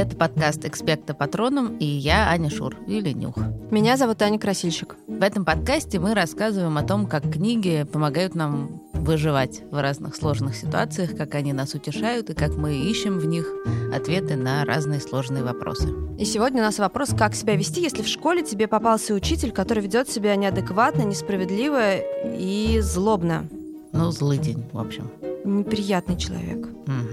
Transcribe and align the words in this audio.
Это 0.00 0.16
подкаст 0.16 0.64
«Экспекта 0.64 1.12
Патроном» 1.12 1.76
и 1.76 1.84
я, 1.84 2.30
Аня 2.30 2.48
Шур, 2.48 2.74
или 2.86 3.12
Нюх. 3.12 3.36
Меня 3.70 3.98
зовут 3.98 4.22
Аня 4.22 4.38
Красильщик. 4.38 4.96
В 5.06 5.22
этом 5.22 5.44
подкасте 5.44 5.98
мы 5.98 6.14
рассказываем 6.14 6.78
о 6.78 6.82
том, 6.82 7.06
как 7.06 7.30
книги 7.30 7.84
помогают 7.92 8.34
нам 8.34 8.80
выживать 8.94 9.60
в 9.70 9.78
разных 9.78 10.16
сложных 10.16 10.56
ситуациях, 10.56 11.14
как 11.18 11.34
они 11.34 11.52
нас 11.52 11.74
утешают 11.74 12.30
и 12.30 12.34
как 12.34 12.56
мы 12.56 12.76
ищем 12.76 13.18
в 13.18 13.26
них 13.26 13.46
ответы 13.94 14.36
на 14.36 14.64
разные 14.64 15.00
сложные 15.00 15.44
вопросы. 15.44 15.90
И 16.18 16.24
сегодня 16.24 16.62
у 16.62 16.64
нас 16.64 16.78
вопрос, 16.78 17.10
как 17.10 17.34
себя 17.34 17.54
вести, 17.54 17.82
если 17.82 18.02
в 18.02 18.08
школе 18.08 18.42
тебе 18.42 18.68
попался 18.68 19.12
учитель, 19.12 19.52
который 19.52 19.82
ведет 19.82 20.08
себя 20.08 20.34
неадекватно, 20.34 21.02
несправедливо 21.02 21.98
и 22.24 22.78
злобно. 22.80 23.46
Ну, 23.92 24.10
злый 24.12 24.38
день, 24.38 24.64
в 24.72 24.78
общем. 24.78 25.10
Неприятный 25.44 26.16
человек. 26.16 26.66
Угу. 26.86 27.09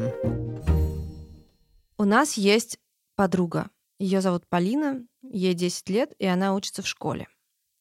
Нас 2.08 2.36
есть 2.36 2.80
подруга. 3.18 3.70
Ее 4.00 4.22
зовут 4.22 4.48
Полина, 4.48 5.06
ей 5.24 5.54
10 5.54 5.90
лет, 5.90 6.14
и 6.20 6.26
она 6.26 6.56
учится 6.56 6.82
в 6.82 6.88
школе. 6.88 7.28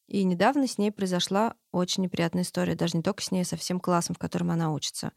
И 0.09 0.25
недавно 0.25 0.67
с 0.67 0.79
ней 0.79 0.91
произошла 0.91 1.55
очень 1.71 2.03
неприятная 2.03 2.43
история, 2.43 2.75
даже 2.75 2.97
не 2.97 3.05
только 3.05 3.23
с 3.23 3.31
ней, 3.31 3.43
а 3.43 3.45
со 3.45 3.57
всем 3.57 3.79
классом, 3.79 4.17
в 4.17 4.19
котором 4.19 4.51
она 4.51 4.73
учится. 4.73 5.13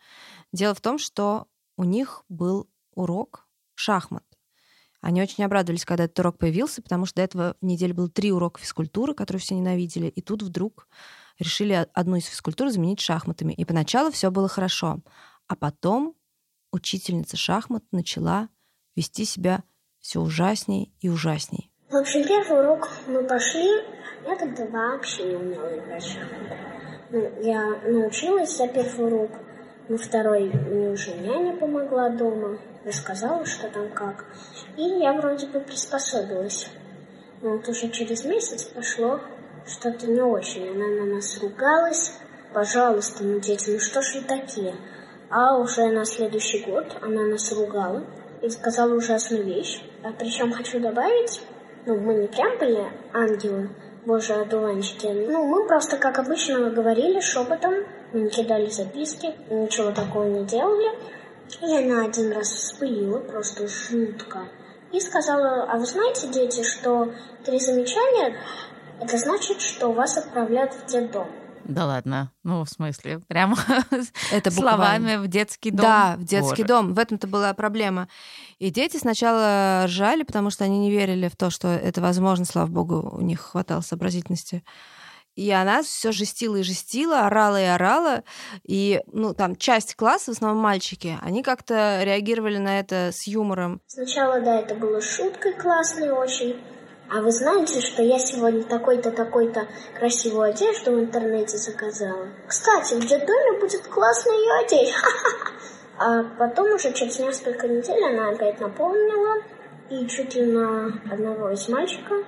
Дело 0.53 0.75
в 0.75 0.81
том, 0.81 0.99
что 0.99 1.47
у 1.75 1.85
них 1.85 2.23
был 2.29 2.69
урок 2.93 3.47
шахмат. 3.73 4.25
Они 5.01 5.23
очень 5.23 5.43
обрадовались, 5.43 5.85
когда 5.85 6.03
этот 6.03 6.19
урок 6.19 6.37
появился, 6.37 6.83
потому 6.83 7.07
что 7.07 7.15
до 7.15 7.23
этого 7.23 7.55
в 7.61 7.65
неделю 7.65 7.95
было 7.95 8.09
три 8.11 8.31
урока 8.31 8.61
физкультуры, 8.61 9.15
которые 9.15 9.41
все 9.41 9.55
ненавидели, 9.55 10.05
и 10.05 10.21
тут 10.21 10.43
вдруг 10.43 10.87
решили 11.39 11.89
одну 11.95 12.17
из 12.17 12.25
физкультур 12.25 12.69
заменить 12.69 12.99
шахматами. 12.99 13.53
И 13.53 13.65
поначалу 13.65 14.11
все 14.11 14.29
было 14.29 14.47
хорошо. 14.47 14.99
А 15.47 15.55
потом 15.55 16.13
учительница 16.71 17.37
шахмат 17.37 17.83
начала 17.91 18.49
вести 18.95 19.25
себя 19.25 19.63
все 19.99 20.19
ужасней 20.19 20.93
и 21.01 21.09
ужасней. 21.09 21.71
В 21.89 21.95
общем, 21.95 22.23
первый 22.23 22.61
урок 22.61 22.87
мы 23.07 23.23
пошли, 23.23 23.67
я 24.25 24.35
тогда 24.35 24.65
вообще 24.65 25.23
не 25.23 25.35
умела 25.35 25.77
играть. 25.77 26.17
Ну, 27.11 27.41
я 27.41 27.65
научилась 27.83 28.55
за 28.55 28.67
первый 28.67 29.07
урок, 29.07 29.31
на 29.89 29.97
второй 29.97 30.43
мне 30.43 30.89
уже 30.89 31.15
няня 31.15 31.57
помогла 31.57 32.09
дома, 32.09 32.59
рассказала, 32.85 33.43
что 33.45 33.69
там 33.69 33.89
как. 33.89 34.25
И 34.77 34.83
я 34.83 35.13
вроде 35.13 35.47
бы 35.47 35.59
приспособилась. 35.61 36.69
Но 37.41 37.57
вот 37.57 37.67
уже 37.67 37.89
через 37.89 38.23
месяц 38.23 38.65
пошло 38.65 39.19
что-то 39.65 40.05
не 40.05 40.21
очень. 40.21 40.69
Она 40.69 40.87
на 40.87 41.15
нас 41.15 41.41
ругалась. 41.41 42.13
Пожалуйста, 42.53 43.23
ну 43.23 43.39
дети, 43.39 43.71
ну 43.71 43.79
что 43.79 44.03
ж 44.03 44.15
вы 44.15 44.21
такие? 44.21 44.75
А 45.31 45.57
уже 45.57 45.87
на 45.87 46.05
следующий 46.05 46.63
год 46.63 46.97
она 47.01 47.23
нас 47.23 47.51
ругала 47.51 48.05
и 48.41 48.49
сказала 48.49 48.93
ужасную 48.93 49.43
вещь. 49.43 49.81
А 50.03 50.11
причем 50.11 50.51
хочу 50.51 50.79
добавить, 50.79 51.41
ну, 51.85 51.97
мы 51.99 52.15
не 52.15 52.27
прям 52.27 52.57
были 52.57 52.85
ангелы, 53.13 53.69
боже, 54.05 54.33
одуванчики. 54.33 55.07
Ну, 55.07 55.45
мы 55.45 55.67
просто, 55.67 55.97
как 55.97 56.19
обычно, 56.19 56.69
говорили 56.69 57.19
шепотом, 57.19 57.73
мы 58.13 58.21
не 58.21 58.29
кидали 58.29 58.69
записки, 58.69 59.33
ничего 59.49 59.91
такого 59.91 60.25
не 60.25 60.45
делали. 60.45 60.97
И 61.61 61.77
она 61.77 62.05
один 62.05 62.31
раз 62.31 62.47
вспылила, 62.47 63.19
просто 63.19 63.67
жутко. 63.67 64.47
И 64.91 64.99
сказала, 64.99 65.63
а 65.63 65.77
вы 65.77 65.85
знаете, 65.85 66.27
дети, 66.27 66.63
что 66.63 67.11
три 67.43 67.59
замечания, 67.59 68.35
это 68.99 69.17
значит, 69.17 69.61
что 69.61 69.91
вас 69.91 70.17
отправляют 70.17 70.73
в 70.73 70.85
детдом. 70.87 71.27
Да 71.69 71.85
ладно. 71.85 72.31
Ну, 72.43 72.63
в 72.63 72.69
смысле, 72.69 73.19
прямо 73.27 73.55
Это 74.31 74.49
словами 74.49 75.17
в 75.17 75.27
детский 75.27 75.69
дом. 75.69 75.81
Да, 75.81 76.15
в 76.17 76.23
детский 76.23 76.63
Боже. 76.63 76.67
дом. 76.67 76.93
В 76.95 76.99
этом-то 76.99 77.27
была 77.27 77.53
проблема. 77.53 78.09
И 78.57 78.71
дети 78.71 78.97
сначала 78.97 79.83
ржали, 79.85 80.23
потому 80.23 80.49
что 80.49 80.63
они 80.63 80.79
не 80.79 80.89
верили 80.89 81.27
в 81.27 81.35
то, 81.35 81.51
что 81.51 81.67
это 81.67 82.01
возможно, 82.01 82.45
слава 82.45 82.67
богу, 82.67 83.15
у 83.15 83.21
них 83.21 83.39
хватало 83.39 83.81
сообразительности. 83.81 84.63
И 85.35 85.51
она 85.51 85.83
все 85.83 86.11
жестила 86.11 86.57
и 86.57 86.63
жестила, 86.63 87.27
орала 87.27 87.61
и 87.61 87.65
орала. 87.65 88.23
И, 88.63 89.01
ну, 89.13 89.35
там, 89.35 89.55
часть 89.55 89.93
класса, 89.93 90.31
в 90.31 90.35
основном 90.35 90.61
мальчики, 90.61 91.19
они 91.21 91.43
как-то 91.43 92.01
реагировали 92.03 92.57
на 92.57 92.79
это 92.79 93.11
с 93.13 93.27
юмором. 93.27 93.79
Сначала, 93.85 94.41
да, 94.41 94.61
это 94.61 94.73
было 94.73 95.01
шуткой 95.01 95.53
классной 95.53 96.09
очень. 96.09 96.57
А 97.11 97.21
вы 97.21 97.31
знаете, 97.31 97.81
что 97.81 98.03
я 98.03 98.19
сегодня 98.19 98.63
такой-то, 98.63 99.09
такой-то 99.09 99.67
красивую 99.97 100.51
одежду 100.51 100.91
в 100.91 100.99
интернете 100.99 101.57
заказала? 101.57 102.27
Кстати, 102.47 102.93
в 102.93 103.07
детдоме 103.07 103.59
будет 103.59 103.87
классно 103.87 104.31
ее 104.31 104.65
одеть. 104.65 104.93
А 106.01 106.23
потом 106.37 106.73
уже 106.75 106.93
через 106.93 107.19
несколько 107.19 107.67
недель 107.67 108.01
она 108.01 108.29
опять 108.29 108.61
напомнила 108.61 109.43
и 109.89 110.07
чуть 110.07 110.33
ли 110.33 110.45
на 110.45 110.85
одного 111.11 111.49
из 111.49 111.67
мальчика 111.67 112.23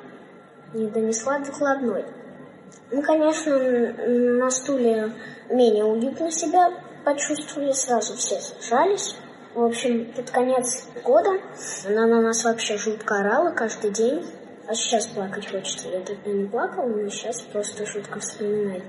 не 0.73 0.87
донесла 0.87 1.39
докладной. 1.39 2.03
Ну, 2.91 3.01
конечно, 3.01 3.57
на 3.57 4.51
стуле 4.51 5.13
менее 5.49 5.85
уютно 5.85 6.31
себя 6.31 6.69
почувствовали, 7.05 7.71
сразу 7.71 8.13
все 8.15 8.41
сжались. 8.61 9.15
В 9.53 9.63
общем, 9.63 10.11
под 10.11 10.29
конец 10.31 10.85
года 11.05 11.39
она 11.87 12.07
на 12.07 12.21
нас 12.21 12.43
вообще 12.43 12.75
жутко 12.77 13.19
орала 13.19 13.51
каждый 13.51 13.91
день. 13.91 14.25
А 14.71 14.73
сейчас 14.73 15.07
плакать 15.07 15.51
хочется. 15.51 15.89
Я 15.89 15.99
тогда 15.99 16.31
не 16.31 16.47
плакала, 16.47 16.87
но 16.87 17.09
сейчас 17.09 17.41
просто 17.41 17.85
шутка 17.85 18.21
вспоминать. 18.21 18.83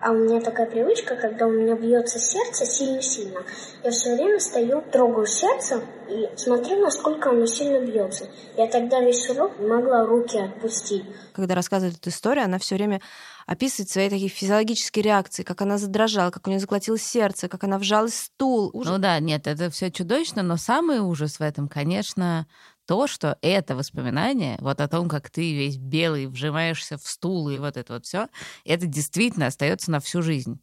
А 0.00 0.10
у 0.10 0.14
меня 0.14 0.40
такая 0.40 0.68
привычка, 0.68 1.14
когда 1.14 1.46
у 1.46 1.52
меня 1.52 1.76
бьется 1.76 2.18
сердце 2.18 2.66
сильно-сильно, 2.66 3.44
я 3.84 3.90
все 3.92 4.16
время 4.16 4.40
стою, 4.40 4.82
трогаю 4.90 5.26
сердце 5.26 5.80
и 6.10 6.28
смотрю, 6.36 6.80
насколько 6.80 7.30
оно 7.30 7.46
сильно 7.46 7.78
бьется. 7.86 8.28
Я 8.56 8.66
тогда 8.66 8.98
весь 9.00 9.30
урок 9.30 9.60
могла 9.60 10.04
руки 10.04 10.38
отпустить. 10.38 11.04
Когда 11.34 11.54
рассказывает 11.54 11.98
эту 11.98 12.10
историю, 12.10 12.46
она 12.46 12.58
все 12.58 12.74
время 12.74 13.00
описывает 13.46 13.90
свои 13.90 14.10
такие 14.10 14.28
физиологические 14.28 15.04
реакции, 15.04 15.44
как 15.44 15.62
она 15.62 15.78
задрожала, 15.78 16.32
как 16.32 16.48
у 16.48 16.50
нее 16.50 16.58
заколотилось 16.58 17.04
сердце, 17.04 17.48
как 17.48 17.62
она 17.62 17.78
вжалась 17.78 18.14
в 18.14 18.24
стул. 18.24 18.70
Ужас. 18.72 18.92
Ну 18.92 18.98
да, 18.98 19.20
нет, 19.20 19.46
это 19.46 19.70
все 19.70 19.92
чудовищно, 19.92 20.42
но 20.42 20.56
самый 20.56 20.98
ужас 20.98 21.38
в 21.38 21.42
этом, 21.42 21.68
конечно, 21.68 22.48
то, 22.92 23.06
что 23.06 23.38
это 23.40 23.74
воспоминание, 23.74 24.58
вот 24.60 24.78
о 24.82 24.86
том, 24.86 25.08
как 25.08 25.30
ты 25.30 25.54
весь 25.54 25.78
белый 25.78 26.26
вжимаешься 26.26 26.98
в 26.98 27.08
стул 27.08 27.48
и 27.48 27.56
вот 27.56 27.78
это 27.78 27.94
вот 27.94 28.04
все, 28.04 28.28
это 28.66 28.84
действительно 28.84 29.46
остается 29.46 29.90
на 29.90 29.98
всю 29.98 30.20
жизнь. 30.20 30.60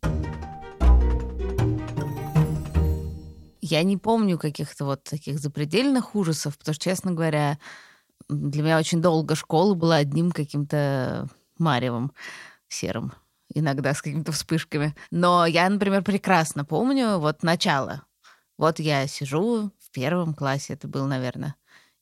Я 3.62 3.81
не 3.81 3.97
помню 3.97 4.38
каких-то 4.38 4.85
вот 4.85 5.03
таких 5.06 5.40
запредельных 5.40 6.13
ужасов, 6.13 6.56
потому 6.59 6.75
что, 6.75 6.84
честно 6.84 7.13
говоря, 7.13 7.57
для 8.29 8.61
меня 8.61 8.78
очень 8.78 9.01
долго 9.01 9.34
школа 9.34 9.73
была 9.73 9.96
одним 9.96 10.29
каким-то 10.29 11.28
маревом 11.57 12.11
серым, 12.67 13.11
иногда 13.51 13.96
с 13.96 14.03
какими-то 14.03 14.34
вспышками. 14.34 14.96
Но 15.09 15.47
я, 15.47 15.67
например, 15.67 16.03
прекрасно 16.03 16.63
помню 16.63 17.17
вот 17.17 17.41
начало. 17.41 18.03
Вот 18.59 18.78
я 18.78 19.07
сижу 19.07 19.72
в 19.79 19.90
первом 19.91 20.35
классе, 20.35 20.73
это 20.73 20.88
был, 20.88 21.07
наверное, 21.07 21.56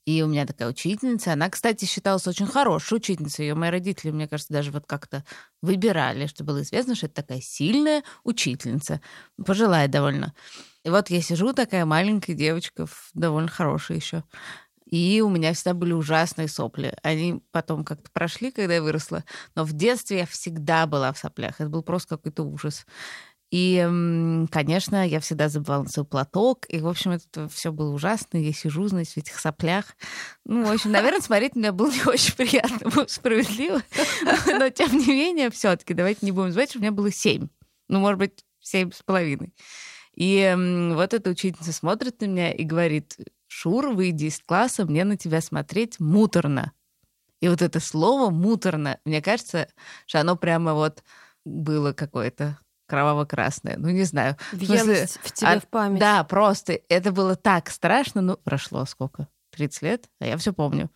и 0.08 0.22
у 0.22 0.28
меня 0.28 0.46
такая 0.46 0.70
учительница. 0.70 1.34
Она, 1.34 1.50
кстати, 1.50 1.84
считалась 1.84 2.26
очень 2.28 2.48
хорошей 2.48 2.96
учительницей. 2.96 3.46
Ее 3.48 3.56
мои 3.56 3.70
родители, 3.70 4.10
мне 4.10 4.26
кажется, 4.26 4.54
даже 4.54 4.72
вот 4.72 4.86
как-то 4.88 5.26
выбирали, 5.62 6.28
что 6.28 6.46
было 6.46 6.62
известно, 6.62 6.96
что 6.96 7.08
это 7.08 7.16
такая 7.16 7.42
сильная 7.42 8.04
учительница. 8.24 9.02
Пожилая 9.46 9.90
довольно. 9.90 10.34
И 10.86 10.90
вот 10.90 11.10
я 11.10 11.22
сижу, 11.22 11.52
такая 11.52 11.84
маленькая 11.84 12.36
девочка, 12.36 12.88
довольно 13.16 13.50
хорошая 13.50 13.98
еще. 13.98 14.24
И 14.86 15.20
у 15.20 15.28
меня 15.30 15.54
всегда 15.54 15.74
были 15.74 15.92
ужасные 15.92 16.48
сопли. 16.48 16.96
Они 17.04 17.42
потом 17.52 17.84
как-то 17.84 18.10
прошли, 18.14 18.52
когда 18.52 18.76
я 18.76 18.82
выросла. 18.82 19.26
Но 19.56 19.66
в 19.66 19.74
детстве 19.74 20.20
я 20.20 20.26
всегда 20.26 20.88
была 20.88 21.12
в 21.12 21.18
соплях. 21.18 21.60
Это 21.60 21.70
был 21.70 21.84
просто 21.84 22.16
какой-то 22.16 22.44
ужас. 22.44 22.86
И, 23.50 23.78
конечно, 24.52 25.08
я 25.08 25.20
всегда 25.22 25.50
свой 25.50 26.06
платок. 26.06 26.66
И, 26.68 26.80
в 26.80 26.88
общем, 26.88 27.12
это 27.12 27.48
все 27.48 27.72
было 27.72 27.94
ужасно. 27.94 28.38
Я 28.38 28.52
сижу, 28.52 28.88
значит, 28.88 29.14
в 29.14 29.18
этих 29.18 29.40
соплях. 29.40 29.96
Ну, 30.44 30.66
в 30.66 30.72
общем, 30.72 30.92
наверное, 30.92 31.22
смотреть 31.22 31.56
на 31.56 31.60
меня 31.60 31.72
было 31.72 31.90
не 31.90 32.04
очень 32.04 32.36
приятно, 32.36 32.90
было 32.90 33.08
справедливо. 33.08 33.82
Но, 34.48 34.70
тем 34.70 34.98
не 34.98 35.08
менее, 35.08 35.50
все 35.50 35.76
таки 35.78 35.94
давайте 35.94 36.26
не 36.26 36.34
будем 36.34 36.52
звать, 36.52 36.72
что 36.72 36.80
у 36.80 36.82
меня 36.82 36.92
было 36.92 37.10
семь. 37.10 37.48
Ну, 37.88 38.00
может 38.00 38.20
быть, 38.20 38.44
семь 38.60 38.92
с 38.92 39.02
половиной. 39.02 39.54
И 40.14 40.54
вот 40.94 41.14
эта 41.14 41.30
учительница 41.30 41.72
смотрит 41.72 42.20
на 42.20 42.26
меня 42.26 42.52
и 42.52 42.64
говорит, 42.64 43.16
Шур, 43.48 43.90
выйди 43.92 44.26
из 44.26 44.40
класса, 44.40 44.86
мне 44.86 45.06
на 45.06 45.16
тебя 45.16 45.40
смотреть 45.40 46.02
муторно. 46.02 46.74
И 47.40 47.48
вот 47.48 47.62
это 47.62 47.80
слово 47.80 48.30
муторно, 48.30 49.00
мне 49.06 49.22
кажется, 49.22 49.70
что 50.06 50.20
оно 50.20 50.36
прямо 50.36 50.74
вот 50.74 51.04
было 51.46 51.94
какое-то 51.94 52.60
кроваво-красное. 52.88 53.78
Ну, 53.78 53.90
не 53.90 54.04
знаю. 54.04 54.36
Въелось 54.52 55.18
в, 55.18 55.28
в 55.28 55.32
тебе 55.32 55.50
а, 55.50 55.60
в 55.60 55.68
память. 55.68 56.00
Да, 56.00 56.24
просто 56.24 56.80
это 56.90 57.12
было 57.12 57.36
так 57.36 57.70
страшно. 57.70 58.22
Ну, 58.22 58.38
прошло 58.38 58.86
сколько? 58.86 59.28
30 59.52 59.82
лет? 59.84 60.10
А 60.20 60.26
я 60.26 60.38
все 60.38 60.54
помню. 60.54 60.90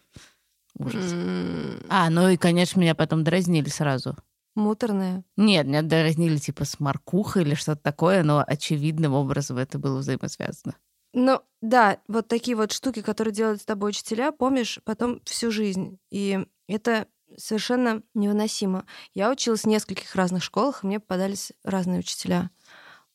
Ужас. 0.80 1.12
Mm. 1.12 1.86
А, 1.90 2.10
ну 2.10 2.30
и, 2.30 2.38
конечно, 2.38 2.80
меня 2.80 2.96
потом 2.96 3.24
дразнили 3.24 3.70
сразу. 3.70 4.16
Муторное? 4.56 5.24
Нет, 5.38 5.66
меня 5.68 5.82
дразнили 5.82 6.38
типа 6.38 6.66
с 6.66 6.80
маркухой 6.80 7.44
или 7.44 7.56
что-то 7.56 7.82
такое, 7.82 8.24
но 8.24 8.44
очевидным 8.46 9.14
образом 9.14 9.58
это 9.58 9.80
было 9.80 10.00
взаимосвязано. 10.00 10.76
Ну, 11.14 11.42
да, 11.62 12.00
вот 12.08 12.28
такие 12.28 12.56
вот 12.56 12.72
штуки, 12.72 13.02
которые 13.02 13.34
делают 13.34 13.62
с 13.62 13.66
тобой 13.66 13.90
учителя, 13.90 14.32
помнишь 14.32 14.80
потом 14.86 15.22
всю 15.26 15.52
жизнь. 15.52 16.00
И 16.10 16.46
это 16.68 17.08
совершенно 17.38 18.04
невыносимо. 18.14 18.86
Я 19.14 19.32
училась 19.32 19.64
в 19.64 19.68
нескольких 19.68 20.16
разных 20.16 20.44
школах, 20.44 20.84
и 20.84 20.88
мне 20.88 21.00
попадались 21.00 21.52
разные 21.64 22.00
учителя. 22.00 22.50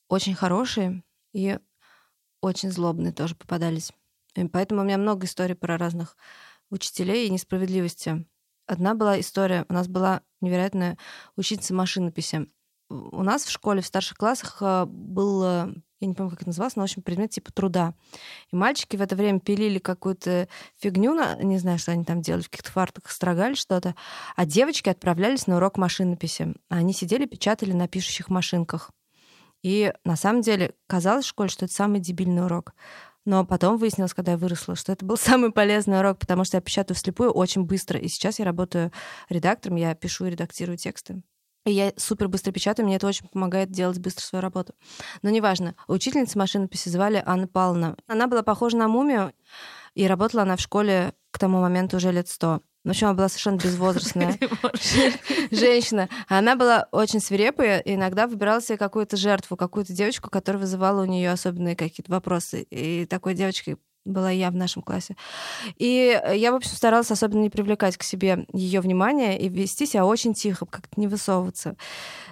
Очень 0.08 0.34
хорошие 0.34 1.02
и 1.32 1.58
очень 2.40 2.70
злобные 2.70 3.12
тоже 3.12 3.34
попадались. 3.34 3.92
И 4.34 4.46
поэтому 4.46 4.82
у 4.82 4.84
меня 4.84 4.98
много 4.98 5.26
историй 5.26 5.54
про 5.54 5.78
разных 5.78 6.16
учителей 6.70 7.26
и 7.26 7.30
несправедливости. 7.30 8.26
Одна 8.66 8.94
была 8.94 9.18
история, 9.20 9.64
у 9.68 9.72
нас 9.72 9.88
была 9.88 10.22
невероятная 10.40 10.98
учительница 11.36 11.74
машинописи. 11.74 12.48
У 12.88 13.22
нас 13.22 13.44
в 13.44 13.50
школе 13.50 13.80
в 13.80 13.86
старших 13.86 14.16
классах 14.16 14.58
э, 14.60 14.84
был 14.86 15.42
э, 15.44 15.74
я 16.00 16.08
не 16.08 16.14
помню, 16.14 16.30
как 16.30 16.40
это 16.40 16.50
называлось, 16.50 16.76
но, 16.76 16.82
в 16.82 16.84
общем, 16.84 17.02
предмет 17.02 17.30
типа 17.30 17.52
труда. 17.52 17.94
И 18.52 18.56
мальчики 18.56 18.96
в 18.96 19.02
это 19.02 19.16
время 19.16 19.40
пилили 19.40 19.78
какую-то 19.78 20.48
фигню, 20.78 21.14
не 21.42 21.58
знаю, 21.58 21.78
что 21.78 21.92
они 21.92 22.04
там 22.04 22.20
делали, 22.20 22.42
в 22.42 22.50
каких-то 22.50 22.70
фартах 22.70 23.10
строгали 23.10 23.54
что-то, 23.54 23.94
а 24.36 24.44
девочки 24.44 24.90
отправлялись 24.90 25.46
на 25.46 25.56
урок 25.56 25.78
машинописи. 25.78 26.54
Они 26.68 26.92
сидели, 26.92 27.24
печатали 27.24 27.72
на 27.72 27.88
пишущих 27.88 28.28
машинках. 28.28 28.90
И 29.62 29.92
на 30.04 30.16
самом 30.16 30.42
деле 30.42 30.74
казалось 30.86 31.24
в 31.24 31.28
школе, 31.28 31.48
что 31.48 31.64
это 31.64 31.74
самый 31.74 32.00
дебильный 32.00 32.44
урок. 32.44 32.74
Но 33.24 33.44
потом 33.44 33.78
выяснилось, 33.78 34.14
когда 34.14 34.32
я 34.32 34.38
выросла, 34.38 34.76
что 34.76 34.92
это 34.92 35.04
был 35.04 35.16
самый 35.18 35.50
полезный 35.50 35.98
урок, 35.98 36.18
потому 36.18 36.44
что 36.44 36.58
я 36.58 36.60
печатаю 36.60 36.96
вслепую 36.96 37.30
очень 37.32 37.64
быстро. 37.64 37.98
И 37.98 38.08
сейчас 38.08 38.38
я 38.38 38.44
работаю 38.44 38.92
редактором, 39.28 39.76
я 39.76 39.94
пишу 39.94 40.26
и 40.26 40.30
редактирую 40.30 40.76
тексты. 40.76 41.22
И 41.66 41.72
я 41.72 41.92
супер 41.96 42.28
быстро 42.28 42.52
печатаю, 42.52 42.86
мне 42.86 42.94
это 42.96 43.08
очень 43.08 43.26
помогает 43.26 43.72
делать 43.72 43.98
быстро 43.98 44.22
свою 44.22 44.40
работу. 44.40 44.72
Но 45.22 45.30
неважно. 45.30 45.74
Учительница 45.88 46.38
машинописи 46.38 46.88
звали 46.88 47.20
Анна 47.26 47.48
Павловна. 47.48 47.96
Она 48.06 48.28
была 48.28 48.42
похожа 48.44 48.76
на 48.76 48.86
мумию, 48.86 49.32
и 49.94 50.06
работала 50.06 50.42
она 50.42 50.56
в 50.56 50.60
школе 50.60 51.12
к 51.32 51.38
тому 51.40 51.60
моменту 51.60 51.96
уже 51.96 52.12
лет 52.12 52.28
сто. 52.28 52.62
В 52.84 52.90
общем, 52.90 53.08
она 53.08 53.16
была 53.16 53.28
совершенно 53.28 53.56
безвозрастная 53.56 54.38
женщина. 55.50 56.08
Она 56.28 56.54
была 56.54 56.86
очень 56.92 57.18
свирепая, 57.18 57.80
и 57.80 57.96
иногда 57.96 58.28
выбирала 58.28 58.62
себе 58.62 58.78
какую-то 58.78 59.16
жертву, 59.16 59.56
какую-то 59.56 59.92
девочку, 59.92 60.30
которая 60.30 60.60
вызывала 60.60 61.02
у 61.02 61.06
нее 61.06 61.32
особенные 61.32 61.74
какие-то 61.74 62.12
вопросы. 62.12 62.62
И 62.70 63.06
такой 63.06 63.34
девочкой 63.34 63.78
была 64.06 64.30
я 64.30 64.50
в 64.50 64.54
нашем 64.54 64.82
классе. 64.82 65.16
И 65.76 66.20
я, 66.34 66.52
в 66.52 66.54
общем, 66.54 66.70
старалась 66.70 67.10
особенно 67.10 67.42
не 67.42 67.50
привлекать 67.50 67.96
к 67.96 68.02
себе 68.02 68.46
ее 68.52 68.80
внимание 68.80 69.38
и 69.38 69.48
вести 69.48 69.86
себя 69.86 70.06
очень 70.06 70.34
тихо, 70.34 70.66
как-то 70.66 70.98
не 70.98 71.08
высовываться. 71.08 71.76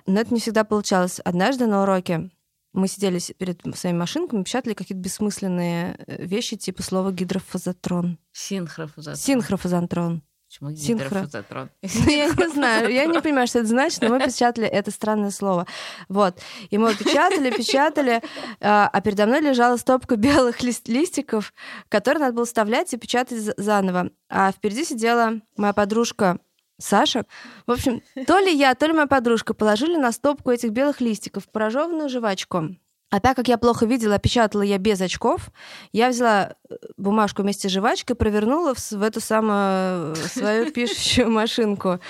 Но 0.06 0.20
это 0.20 0.32
не 0.32 0.40
всегда 0.40 0.64
получалось. 0.64 1.20
Однажды 1.24 1.66
на 1.66 1.82
уроке 1.82 2.30
мы 2.72 2.88
сидели 2.88 3.20
перед 3.38 3.62
своими 3.76 3.98
машинками, 3.98 4.42
печатали 4.42 4.74
какие-то 4.74 5.02
бессмысленные 5.02 5.96
э, 6.06 6.24
вещи, 6.24 6.56
типа 6.56 6.82
слова 6.82 7.12
гидрофазотрон. 7.12 8.18
Синхрофазотрон. 8.32 9.16
Синхрофазотрон. 9.16 10.22
Почему 10.54 10.70
гидрофазотрон? 10.70 11.70
Ну, 11.82 12.10
я 12.10 12.28
не 12.28 12.48
знаю, 12.48 12.92
я 12.92 13.06
не 13.06 13.20
понимаю, 13.20 13.46
что 13.46 13.58
это 13.58 13.68
значит, 13.68 14.02
но 14.02 14.08
мы 14.08 14.20
печатали 14.20 14.66
это 14.66 14.90
странное 14.90 15.30
слово. 15.30 15.66
Вот. 16.08 16.38
И 16.70 16.78
мы 16.78 16.94
печатали, 16.94 17.50
печатали, 17.50 18.22
а, 18.60 18.88
а 18.92 19.00
передо 19.00 19.26
мной 19.26 19.40
лежала 19.40 19.76
стопка 19.76 20.16
белых 20.16 20.62
листиков, 20.62 21.52
которые 21.88 22.20
надо 22.20 22.34
было 22.34 22.46
вставлять 22.46 22.92
и 22.94 22.96
печатать 22.96 23.38
заново. 23.56 24.10
А 24.28 24.52
впереди 24.52 24.84
сидела 24.84 25.40
моя 25.56 25.72
подружка 25.72 26.38
Саша. 26.78 27.24
В 27.66 27.72
общем, 27.72 28.02
то 28.26 28.38
ли 28.38 28.52
я, 28.52 28.74
то 28.74 28.86
ли 28.86 28.92
моя 28.92 29.06
подружка 29.06 29.54
положили 29.54 29.96
на 29.96 30.12
стопку 30.12 30.50
этих 30.50 30.70
белых 30.70 31.00
листиков 31.00 31.48
прожеванную 31.48 32.08
жвачку. 32.08 32.76
А 33.10 33.20
так 33.20 33.36
как 33.36 33.48
я 33.48 33.58
плохо 33.58 33.86
видела, 33.86 34.18
печатала 34.18 34.62
я 34.62 34.78
без 34.78 35.00
очков, 35.00 35.50
я 35.92 36.08
взяла 36.08 36.54
э, 36.68 36.74
бумажку 36.96 37.42
вместе 37.42 37.68
с 37.68 37.72
жвачкой, 37.72 38.16
провернула 38.16 38.74
в, 38.74 38.90
в 38.90 39.02
эту 39.02 39.20
самую 39.20 40.12
э, 40.12 40.14
свою 40.16 40.70
пишущую 40.72 41.30
машинку. 41.30 42.00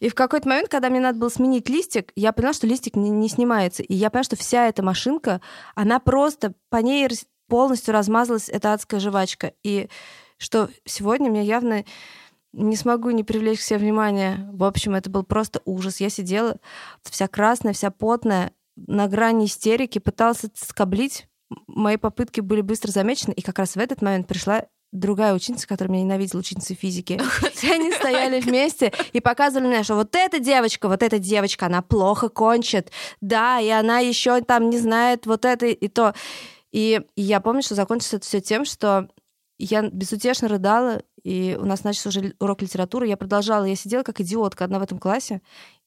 И 0.00 0.08
в 0.08 0.14
какой-то 0.14 0.48
момент, 0.48 0.68
когда 0.68 0.88
мне 0.88 1.00
надо 1.00 1.18
было 1.18 1.28
сменить 1.28 1.68
листик, 1.68 2.12
я 2.16 2.32
поняла, 2.32 2.54
что 2.54 2.66
листик 2.66 2.96
не, 2.96 3.10
не 3.10 3.28
снимается. 3.28 3.82
И 3.82 3.94
я 3.94 4.08
поняла, 4.10 4.24
что 4.24 4.36
вся 4.36 4.66
эта 4.66 4.82
машинка, 4.82 5.40
она 5.74 6.00
просто 6.00 6.54
по 6.70 6.78
ней 6.78 7.08
полностью 7.46 7.92
размазалась, 7.92 8.48
эта 8.48 8.72
адская 8.72 9.00
жвачка. 9.00 9.52
И 9.62 9.88
что 10.38 10.70
сегодня 10.86 11.30
мне 11.30 11.44
явно 11.44 11.84
не 12.52 12.76
смогу 12.76 13.10
не 13.10 13.24
привлечь 13.24 13.58
к 13.58 13.62
себе 13.62 13.80
внимание. 13.80 14.48
В 14.52 14.64
общем, 14.64 14.94
это 14.94 15.10
был 15.10 15.24
просто 15.24 15.60
ужас. 15.64 16.00
Я 16.00 16.08
сидела 16.08 16.58
вся 17.02 17.26
красная, 17.26 17.72
вся 17.72 17.90
потная, 17.90 18.52
на 18.76 19.08
грани 19.08 19.46
истерики, 19.46 19.98
пытался 19.98 20.48
скоблить. 20.54 21.26
Мои 21.66 21.96
попытки 21.96 22.40
были 22.40 22.60
быстро 22.60 22.90
замечены, 22.90 23.32
и 23.32 23.42
как 23.42 23.58
раз 23.58 23.76
в 23.76 23.78
этот 23.78 24.02
момент 24.02 24.26
пришла 24.26 24.64
другая 24.94 25.34
ученица, 25.34 25.66
которая 25.66 25.92
меня 25.92 26.04
ненавидела, 26.04 26.40
ученица 26.40 26.74
физики. 26.74 27.20
И 27.62 27.70
они 27.70 27.92
стояли 27.92 28.40
вместе 28.40 28.92
и 29.12 29.20
показывали 29.20 29.66
мне, 29.66 29.82
что 29.82 29.96
вот 29.96 30.14
эта 30.14 30.38
девочка, 30.38 30.88
вот 30.88 31.02
эта 31.02 31.18
девочка, 31.18 31.66
она 31.66 31.82
плохо 31.82 32.28
кончит. 32.28 32.90
Да, 33.20 33.58
и 33.60 33.68
она 33.68 33.98
еще 33.98 34.40
там 34.42 34.70
не 34.70 34.78
знает 34.78 35.26
вот 35.26 35.44
это 35.44 35.66
и 35.66 35.88
то. 35.88 36.14
И, 36.72 37.00
и 37.16 37.22
я 37.22 37.40
помню, 37.40 37.62
что 37.62 37.74
закончилось 37.74 38.14
это 38.14 38.26
все 38.26 38.40
тем, 38.40 38.64
что 38.64 39.08
я 39.58 39.82
безутешно 39.82 40.48
рыдала, 40.48 41.02
и 41.22 41.56
у 41.60 41.64
нас 41.64 41.84
начался 41.84 42.08
уже 42.10 42.34
урок 42.38 42.62
литературы. 42.62 43.06
Я 43.06 43.16
продолжала, 43.16 43.64
я 43.64 43.76
сидела 43.76 44.02
как 44.02 44.20
идиотка 44.20 44.64
одна 44.64 44.78
в 44.78 44.82
этом 44.82 44.98
классе, 44.98 45.40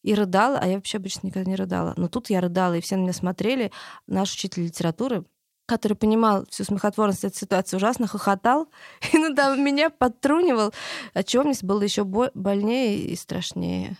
и 0.03 0.13
рыдала, 0.13 0.59
а 0.59 0.67
я 0.67 0.75
вообще 0.75 0.97
обычно 0.97 1.27
никогда 1.27 1.49
не 1.49 1.55
рыдала. 1.55 1.93
Но 1.97 2.07
тут 2.07 2.29
я 2.29 2.41
рыдала, 2.41 2.75
и 2.75 2.81
все 2.81 2.95
на 2.95 3.01
меня 3.01 3.13
смотрели. 3.13 3.71
Наш 4.07 4.33
учитель 4.33 4.63
литературы, 4.63 5.25
который 5.65 5.95
понимал 5.95 6.45
всю 6.49 6.63
смехотворность 6.63 7.23
этой 7.23 7.37
ситуации, 7.37 7.77
ужасно 7.77 8.07
хохотал 8.07 8.69
и 9.13 9.17
ну, 9.17 9.33
да, 9.33 9.55
меня 9.55 9.89
подтрунивал, 9.89 10.73
от 11.13 11.27
чего 11.27 11.43
мне 11.43 11.53
было 11.61 11.81
еще 11.81 12.03
больнее 12.03 12.99
и 12.99 13.15
страшнее. 13.15 13.97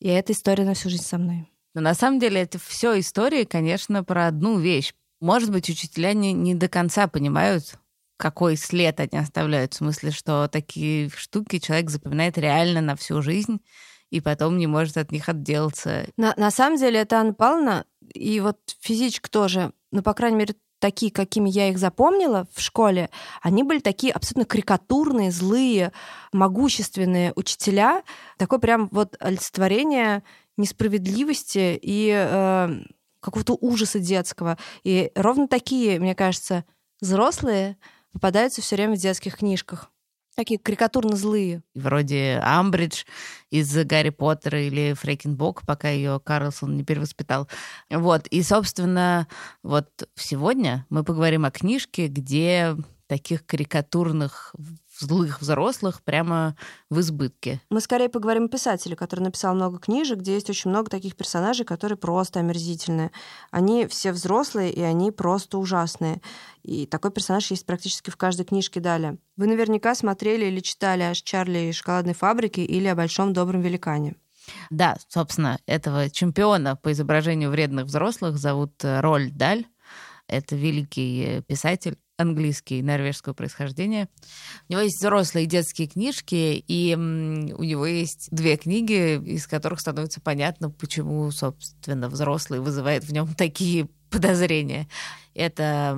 И 0.00 0.08
эта 0.08 0.32
история 0.32 0.64
на 0.64 0.74
всю 0.74 0.90
жизнь 0.90 1.04
со 1.04 1.18
мной. 1.18 1.50
Но 1.74 1.80
на 1.82 1.94
самом 1.94 2.18
деле 2.18 2.40
это 2.40 2.58
все 2.58 2.98
истории, 2.98 3.44
конечно, 3.44 4.02
про 4.02 4.28
одну 4.28 4.58
вещь. 4.58 4.94
Может 5.20 5.50
быть, 5.50 5.68
учителя 5.68 6.12
не, 6.12 6.32
не 6.32 6.54
до 6.54 6.68
конца 6.68 7.06
понимают, 7.06 7.78
какой 8.16 8.56
след 8.56 8.98
они 9.00 9.18
оставляют. 9.18 9.74
В 9.74 9.76
смысле, 9.76 10.10
что 10.10 10.48
такие 10.48 11.10
штуки 11.10 11.58
человек 11.58 11.90
запоминает 11.90 12.38
реально 12.38 12.80
на 12.80 12.96
всю 12.96 13.20
жизнь 13.22 13.60
и 14.10 14.20
потом 14.20 14.58
не 14.58 14.66
может 14.66 14.96
от 14.96 15.12
них 15.12 15.28
отделаться. 15.28 16.06
На, 16.16 16.34
на 16.36 16.50
самом 16.50 16.78
деле 16.78 17.00
это 17.00 17.18
Анна 17.18 17.34
Павловна, 17.34 17.84
и 18.14 18.40
вот 18.40 18.58
физичка 18.80 19.30
тоже, 19.30 19.72
ну, 19.90 20.02
по 20.02 20.14
крайней 20.14 20.38
мере, 20.38 20.54
такие, 20.78 21.10
какими 21.10 21.48
я 21.48 21.68
их 21.68 21.78
запомнила 21.78 22.46
в 22.52 22.60
школе, 22.60 23.10
они 23.42 23.62
были 23.62 23.80
такие 23.80 24.12
абсолютно 24.12 24.44
карикатурные, 24.44 25.30
злые, 25.30 25.92
могущественные 26.32 27.32
учителя. 27.34 28.02
Такое 28.36 28.58
прям 28.58 28.88
вот 28.92 29.16
олицетворение 29.18 30.22
несправедливости 30.56 31.78
и 31.80 32.12
э, 32.14 32.82
какого-то 33.20 33.56
ужаса 33.60 33.98
детского. 33.98 34.58
И 34.84 35.10
ровно 35.14 35.48
такие, 35.48 35.98
мне 35.98 36.14
кажется, 36.14 36.64
взрослые 37.00 37.76
попадаются 38.12 38.62
все 38.62 38.76
время 38.76 38.94
в 38.96 38.98
детских 38.98 39.38
книжках. 39.38 39.90
Такие 40.36 40.58
карикатурно 40.60 41.16
злые. 41.16 41.62
Вроде 41.74 42.40
Амбридж 42.44 43.04
из 43.50 43.74
Гарри 43.86 44.10
Поттера 44.10 44.60
или 44.60 44.92
Фрейкенбок, 44.92 45.62
пока 45.66 45.88
ее 45.88 46.20
Карлсон 46.22 46.76
не 46.76 46.84
перевоспитал. 46.84 47.48
Вот. 47.88 48.26
И, 48.26 48.42
собственно, 48.42 49.28
вот 49.62 49.88
сегодня 50.14 50.84
мы 50.90 51.04
поговорим 51.04 51.46
о 51.46 51.50
книжке, 51.50 52.08
где 52.08 52.76
таких 53.06 53.46
карикатурных 53.46 54.54
злых 55.00 55.40
взрослых 55.40 56.02
прямо 56.02 56.56
в 56.90 57.00
избытке. 57.00 57.60
Мы 57.70 57.80
скорее 57.80 58.08
поговорим 58.08 58.44
о 58.44 58.48
писателе, 58.48 58.96
который 58.96 59.20
написал 59.20 59.54
много 59.54 59.78
книжек, 59.78 60.18
где 60.18 60.34
есть 60.34 60.50
очень 60.50 60.70
много 60.70 60.90
таких 60.90 61.16
персонажей, 61.16 61.64
которые 61.64 61.98
просто 61.98 62.40
омерзительные. 62.40 63.10
Они 63.50 63.86
все 63.86 64.12
взрослые, 64.12 64.72
и 64.72 64.82
они 64.82 65.10
просто 65.10 65.58
ужасные. 65.58 66.20
И 66.62 66.86
такой 66.86 67.10
персонаж 67.10 67.50
есть 67.50 67.66
практически 67.66 68.10
в 68.10 68.16
каждой 68.16 68.44
книжке 68.44 68.80
далее. 68.80 69.18
Вы 69.36 69.46
наверняка 69.46 69.94
смотрели 69.94 70.46
или 70.46 70.60
читали 70.60 71.02
о 71.02 71.14
Чарли 71.14 71.70
и 71.70 71.72
шоколадной 71.72 72.14
фабрике 72.14 72.64
или 72.64 72.86
о 72.86 72.94
Большом 72.94 73.32
добром 73.32 73.60
великане. 73.60 74.16
Да, 74.70 74.96
собственно, 75.08 75.58
этого 75.66 76.10
чемпиона 76.10 76.76
по 76.76 76.92
изображению 76.92 77.50
вредных 77.50 77.86
взрослых 77.86 78.38
зовут 78.38 78.72
э, 78.84 79.00
Роль 79.00 79.30
Даль. 79.30 79.66
Это 80.28 80.56
великий 80.56 81.24
э, 81.24 81.42
писатель, 81.42 81.98
английский, 82.16 82.82
норвежского 82.82 83.34
происхождения. 83.34 84.08
У 84.68 84.72
него 84.72 84.82
есть 84.82 84.98
взрослые 84.98 85.46
детские 85.46 85.88
книжки, 85.88 86.64
и 86.66 86.94
у 86.94 87.62
него 87.62 87.86
есть 87.86 88.28
две 88.30 88.56
книги, 88.56 89.22
из 89.22 89.46
которых 89.46 89.80
становится 89.80 90.20
понятно, 90.20 90.70
почему, 90.70 91.30
собственно, 91.30 92.08
взрослый 92.08 92.60
вызывает 92.60 93.04
в 93.04 93.12
нем 93.12 93.34
такие 93.34 93.88
подозрения. 94.10 94.88
Это 95.34 95.94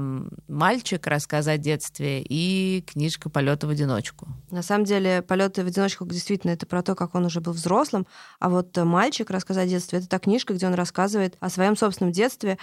«Мальчик. 0.48 1.06
Рассказ 1.06 1.46
о 1.46 1.56
детстве» 1.58 2.22
и 2.22 2.82
книжка 2.84 3.30
«Полеты 3.30 3.68
в 3.68 3.70
одиночку». 3.70 4.26
На 4.50 4.62
самом 4.62 4.84
деле 4.84 5.22
«Полеты 5.22 5.62
в 5.62 5.68
одиночку» 5.68 6.04
действительно 6.06 6.50
это 6.50 6.66
про 6.66 6.82
то, 6.82 6.96
как 6.96 7.14
он 7.14 7.26
уже 7.26 7.40
был 7.40 7.52
взрослым, 7.52 8.06
а 8.40 8.48
вот 8.48 8.76
«Мальчик. 8.76 9.30
Рассказ 9.30 9.58
о 9.58 9.66
детстве»— 9.66 9.98
это 10.00 10.08
та 10.08 10.18
книжка, 10.18 10.54
где 10.54 10.66
он 10.66 10.74
рассказывает 10.74 11.36
о 11.38 11.50
своем 11.50 11.76
собственном 11.76 12.12
детстве, 12.12 12.58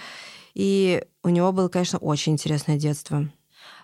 и 0.52 1.02
у 1.22 1.30
него 1.30 1.52
было, 1.52 1.68
конечно, 1.68 1.98
очень 1.98 2.34
интересное 2.34 2.76
детство. 2.76 3.26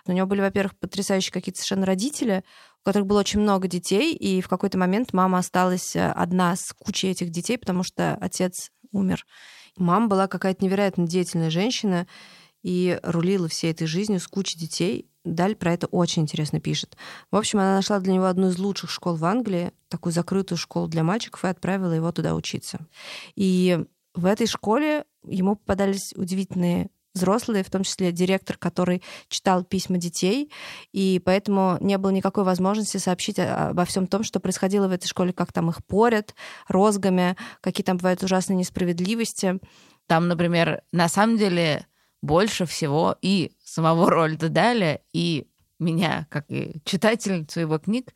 У 0.05 0.11
него 0.11 0.27
были, 0.27 0.41
во-первых, 0.41 0.77
потрясающие 0.77 1.31
какие-то 1.31 1.59
совершенно 1.59 1.85
родители, 1.85 2.43
у 2.81 2.85
которых 2.85 3.07
было 3.07 3.19
очень 3.21 3.39
много 3.39 3.67
детей, 3.67 4.13
и 4.13 4.41
в 4.41 4.49
какой-то 4.49 4.77
момент 4.77 5.13
мама 5.13 5.37
осталась 5.37 5.95
э, 5.95 6.11
одна 6.11 6.55
с 6.55 6.73
кучей 6.73 7.09
этих 7.09 7.29
детей, 7.29 7.57
потому 7.57 7.83
что 7.83 8.15
отец 8.15 8.71
умер. 8.91 9.25
Мама 9.77 10.07
была 10.07 10.27
какая-то 10.27 10.63
невероятно 10.63 11.07
деятельная 11.07 11.49
женщина 11.49 12.07
и 12.61 12.99
рулила 13.03 13.47
всей 13.47 13.71
этой 13.71 13.87
жизнью 13.87 14.19
с 14.19 14.27
кучей 14.27 14.59
детей. 14.59 15.09
Даль 15.23 15.55
про 15.55 15.73
это 15.73 15.87
очень 15.87 16.23
интересно 16.23 16.59
пишет. 16.59 16.97
В 17.31 17.37
общем, 17.37 17.59
она 17.59 17.75
нашла 17.75 17.99
для 17.99 18.13
него 18.13 18.25
одну 18.25 18.49
из 18.49 18.57
лучших 18.59 18.89
школ 18.89 19.15
в 19.15 19.23
Англии, 19.23 19.71
такую 19.87 20.11
закрытую 20.11 20.57
школу 20.57 20.87
для 20.87 21.03
мальчиков, 21.03 21.45
и 21.45 21.47
отправила 21.47 21.93
его 21.93 22.11
туда 22.11 22.35
учиться. 22.35 22.85
И 23.35 23.79
в 24.13 24.25
этой 24.25 24.47
школе 24.47 25.05
ему 25.25 25.55
попадались 25.55 26.13
удивительные 26.15 26.89
взрослые, 27.13 27.63
в 27.63 27.69
том 27.69 27.83
числе 27.83 28.11
директор, 28.11 28.57
который 28.57 29.03
читал 29.27 29.63
письма 29.63 29.97
детей, 29.97 30.51
и 30.91 31.21
поэтому 31.23 31.77
не 31.79 31.97
было 31.97 32.11
никакой 32.11 32.43
возможности 32.43 32.97
сообщить 32.97 33.39
обо 33.39 33.85
всем 33.85 34.07
том, 34.07 34.23
что 34.23 34.39
происходило 34.39 34.87
в 34.87 34.91
этой 34.91 35.07
школе, 35.07 35.33
как 35.33 35.51
там 35.53 35.69
их 35.69 35.85
порят 35.85 36.35
розгами, 36.67 37.35
какие 37.61 37.83
там 37.83 37.97
бывают 37.97 38.23
ужасные 38.23 38.57
несправедливости. 38.57 39.59
Там, 40.07 40.27
например, 40.27 40.81
на 40.91 41.07
самом 41.07 41.37
деле 41.37 41.87
больше 42.21 42.65
всего 42.65 43.15
и 43.21 43.51
самого 43.63 44.09
Рольда 44.09 44.49
Даля, 44.49 45.01
и 45.13 45.47
меня, 45.79 46.27
как 46.29 46.45
и 46.49 46.81
читательницу 46.85 47.59
его 47.59 47.77
книг, 47.77 48.13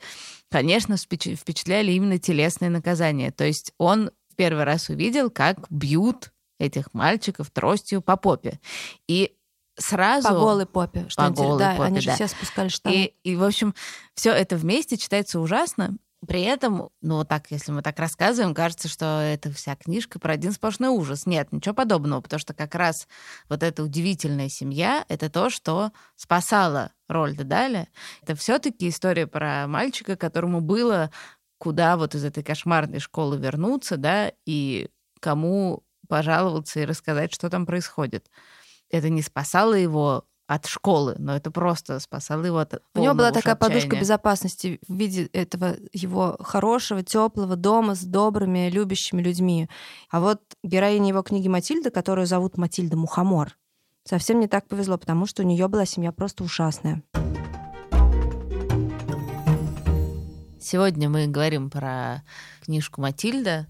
конечно, 0.49 0.95
впечатляли 0.97 1.91
именно 1.91 2.17
телесные 2.17 2.69
наказания. 2.69 3.31
То 3.31 3.43
есть 3.43 3.73
он 3.77 4.11
первый 4.37 4.63
раз 4.63 4.89
увидел, 4.89 5.29
как 5.29 5.65
бьют 5.69 6.31
этих 6.59 6.93
мальчиков 6.93 7.49
тростью 7.51 8.01
по 8.01 8.17
попе. 8.17 8.59
И 9.07 9.35
сразу... 9.77 10.27
По 10.27 10.33
голой 10.33 10.65
попе. 10.65 11.05
Что 11.09 11.27
по 11.27 11.29
голой 11.31 11.59
да, 11.59 11.71
попе, 11.71 11.83
они 11.83 11.99
же 11.99 12.07
да. 12.07 12.15
все 12.15 12.27
спускали 12.27 12.69
штаны. 12.69 12.93
И, 12.93 13.31
и, 13.31 13.35
в 13.35 13.43
общем, 13.43 13.73
все 14.13 14.31
это 14.31 14.55
вместе 14.55 14.97
читается 14.97 15.39
ужасно. 15.39 15.97
При 16.25 16.41
этом, 16.41 16.89
ну 17.01 17.23
так, 17.25 17.51
если 17.51 17.71
мы 17.71 17.83
так 17.83 17.99
рассказываем, 17.99 18.55
кажется, 18.55 18.87
что 18.87 19.21
это 19.21 19.51
вся 19.51 19.75
книжка 19.75 20.17
про 20.17 20.33
один 20.33 20.51
сплошной 20.51 20.89
ужас. 20.89 21.27
Нет, 21.27 21.51
ничего 21.51 21.75
подобного, 21.75 22.21
потому 22.21 22.39
что 22.39 22.55
как 22.55 22.73
раз 22.73 23.07
вот 23.49 23.61
эта 23.61 23.83
удивительная 23.83 24.49
семья— 24.49 25.05
это 25.09 25.29
то, 25.29 25.51
что 25.51 25.91
спасало 26.15 26.91
Рольда 27.07 27.43
Даля. 27.43 27.87
Это 28.23 28.35
все 28.35 28.57
таки 28.57 28.89
история 28.89 29.27
про 29.27 29.67
мальчика, 29.67 30.15
которому 30.15 30.59
было 30.59 31.11
куда 31.59 31.97
вот 31.97 32.15
из 32.15 32.25
этой 32.25 32.43
кошмарной 32.43 32.99
школы 32.99 33.37
вернуться, 33.37 33.97
да, 33.97 34.31
и 34.45 34.89
кому 35.19 35.83
пожаловаться 36.07 36.79
и 36.79 36.85
рассказать, 36.85 37.33
что 37.33 37.49
там 37.49 37.65
происходит. 37.65 38.29
Это 38.89 39.09
не 39.09 39.21
спасало 39.21 39.73
его 39.73 40.25
от 40.47 40.65
школы, 40.65 41.15
но 41.19 41.35
это 41.35 41.51
просто 41.51 41.99
спасало 41.99 42.45
его 42.45 42.59
от 42.59 42.81
У 42.95 42.99
него 42.99 43.13
была 43.13 43.31
такая 43.31 43.55
подушка 43.55 43.79
отчаяния. 43.79 43.99
безопасности 43.99 44.79
в 44.87 44.93
виде 44.93 45.25
этого 45.33 45.75
его 45.91 46.37
хорошего, 46.39 47.03
теплого 47.03 47.57
дома 47.57 47.95
с 47.95 48.03
добрыми, 48.03 48.69
любящими 48.69 49.21
людьми. 49.21 49.69
А 50.09 50.21
вот 50.21 50.41
героиня 50.63 51.09
его 51.09 51.21
книги 51.21 51.49
Матильда, 51.49 51.91
которую 51.91 52.27
зовут 52.27 52.57
Матильда 52.57 52.95
Мухомор, 52.95 53.57
совсем 54.05 54.39
не 54.39 54.47
так 54.47 54.67
повезло, 54.69 54.97
потому 54.97 55.25
что 55.25 55.43
у 55.43 55.45
нее 55.45 55.67
была 55.67 55.85
семья 55.85 56.13
просто 56.13 56.45
ужасная. 56.45 57.03
Сегодня 60.59 61.09
мы 61.09 61.27
говорим 61.27 61.69
про 61.69 62.23
книжку 62.61 63.01
Матильда. 63.01 63.67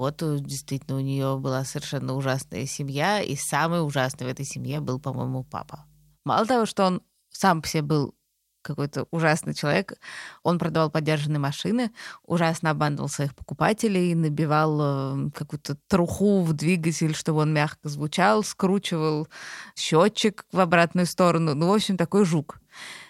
Вот 0.00 0.16
действительно 0.16 0.96
у 0.96 1.00
нее 1.00 1.36
была 1.36 1.62
совершенно 1.62 2.14
ужасная 2.14 2.64
семья, 2.64 3.20
и 3.20 3.36
самый 3.36 3.84
ужасный 3.84 4.26
в 4.26 4.30
этой 4.30 4.46
семье 4.46 4.80
был, 4.80 4.98
по-моему, 4.98 5.44
папа. 5.44 5.84
Мало 6.24 6.46
того, 6.46 6.64
что 6.64 6.86
он 6.86 7.02
сам 7.28 7.60
по 7.60 7.68
себе 7.68 7.82
был 7.82 8.14
какой-то 8.62 9.06
ужасный 9.10 9.52
человек, 9.52 9.98
он 10.42 10.58
продавал 10.58 10.90
подержанные 10.90 11.38
машины, 11.38 11.90
ужасно 12.22 12.70
обманывал 12.70 13.10
своих 13.10 13.34
покупателей, 13.34 14.14
набивал 14.14 14.78
э, 14.80 15.30
какую-то 15.34 15.76
труху 15.86 16.44
в 16.44 16.54
двигатель, 16.54 17.14
чтобы 17.14 17.40
он 17.40 17.52
мягко 17.52 17.90
звучал, 17.90 18.42
скручивал 18.42 19.28
счетчик 19.76 20.46
в 20.50 20.60
обратную 20.60 21.04
сторону. 21.04 21.54
Ну, 21.54 21.68
в 21.68 21.74
общем, 21.74 21.98
такой 21.98 22.24
жук. 22.24 22.58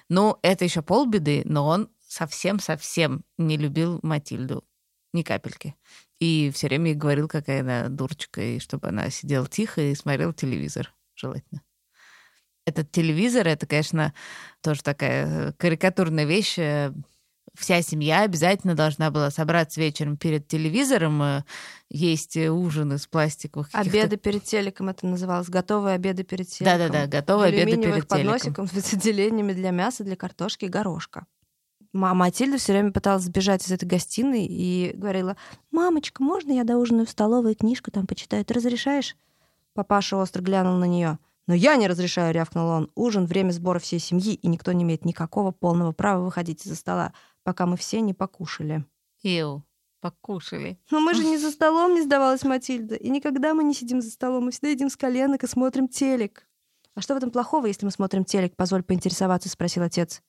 Ну, 0.08 0.40
это 0.42 0.64
еще 0.64 0.82
полбеды, 0.82 1.42
но 1.44 1.68
он 1.68 1.88
совсем-совсем 2.08 3.22
не 3.38 3.56
любил 3.56 4.00
Матильду. 4.02 4.64
Ни 5.12 5.22
капельки. 5.22 5.76
И 6.20 6.50
все 6.54 6.68
время 6.68 6.90
ей 6.90 6.94
говорил, 6.94 7.28
какая 7.28 7.60
она 7.60 7.88
дурочка, 7.88 8.42
и 8.42 8.58
чтобы 8.58 8.88
она 8.88 9.10
сидела 9.10 9.48
тихо 9.48 9.80
и 9.80 9.94
смотрела 9.94 10.32
телевизор, 10.34 10.94
желательно. 11.14 11.62
Этот 12.66 12.92
телевизор, 12.92 13.48
это, 13.48 13.66
конечно, 13.66 14.12
тоже 14.62 14.82
такая 14.82 15.52
карикатурная 15.54 16.24
вещь. 16.24 16.58
Э, 16.58 16.92
Вся 17.58 17.82
семья 17.82 18.22
обязательно 18.22 18.74
должна 18.76 19.10
была 19.10 19.30
собраться 19.30 19.80
вечером 19.80 20.16
перед 20.16 20.46
телевизором, 20.46 21.20
э, 21.22 21.42
есть 21.88 22.36
ужин 22.36 22.92
из 22.92 23.06
пластиковых 23.06 23.68
Обеды 23.72 24.16
перед 24.16 24.44
телеком 24.44 24.88
это 24.88 25.06
называлось. 25.06 25.48
Готовые 25.48 25.96
обеды 25.96 26.22
перед 26.22 26.48
телеком. 26.48 26.78
Да-да-да, 26.78 27.06
готовые 27.08 27.48
обеды 27.48 27.82
перед 27.82 28.08
телеком. 28.08 28.08
подносиках 28.08 28.72
с 28.72 28.92
отделениями 28.92 29.52
для 29.52 29.70
мяса, 29.70 30.04
для 30.04 30.16
картошки 30.16 30.66
и 30.66 30.68
горошка. 30.68 31.26
Ма- 31.92 32.14
Матильда 32.14 32.58
все 32.58 32.72
время 32.72 32.92
пыталась 32.92 33.24
сбежать 33.24 33.66
из 33.66 33.72
этой 33.72 33.86
гостиной 33.86 34.46
и 34.46 34.92
говорила, 34.94 35.36
«Мамочка, 35.70 36.22
можно 36.22 36.52
я 36.52 36.64
доужинаю 36.64 37.06
в 37.06 37.10
столовой, 37.10 37.54
книжку 37.54 37.90
там 37.90 38.06
почитаю? 38.06 38.44
Ты 38.44 38.54
разрешаешь?» 38.54 39.16
Папаша 39.74 40.16
остро 40.16 40.42
глянул 40.42 40.76
на 40.76 40.84
нее. 40.84 41.18
«Но 41.46 41.54
я 41.54 41.74
не 41.76 41.88
разрешаю»,— 41.88 42.32
рявкнул 42.34 42.68
он. 42.68 42.90
«Ужин— 42.94 43.26
время 43.26 43.50
сбора 43.50 43.80
всей 43.80 43.98
семьи, 43.98 44.34
и 44.34 44.46
никто 44.46 44.70
не 44.70 44.84
имеет 44.84 45.04
никакого 45.04 45.50
полного 45.50 45.90
права 45.90 46.24
выходить 46.24 46.64
из-за 46.64 46.76
стола, 46.76 47.12
пока 47.42 47.66
мы 47.66 47.76
все 47.76 48.00
не 48.00 48.14
покушали». 48.14 48.84
Ил, 49.22 49.64
покушали. 50.00 50.78
«Но 50.92 51.00
мы 51.00 51.14
же 51.14 51.24
не 51.24 51.38
за 51.38 51.50
столом»,— 51.50 51.94
не 51.96 52.02
сдавалась 52.02 52.44
Матильда. 52.44 52.94
«И 52.94 53.10
никогда 53.10 53.52
мы 53.52 53.64
не 53.64 53.74
сидим 53.74 54.00
за 54.00 54.10
столом, 54.10 54.44
мы 54.44 54.50
всегда 54.52 54.68
едим 54.68 54.90
с 54.90 54.96
коленок 54.96 55.42
и 55.42 55.48
смотрим 55.48 55.88
телек». 55.88 56.46
«А 56.94 57.00
что 57.00 57.14
в 57.14 57.16
этом 57.16 57.30
плохого, 57.32 57.66
если 57.66 57.84
мы 57.84 57.90
смотрим 57.90 58.24
телек? 58.24 58.54
Позволь 58.54 58.84
поинтересоваться»,— 58.84 59.48
спросил 59.50 59.82
отец. 59.82 60.22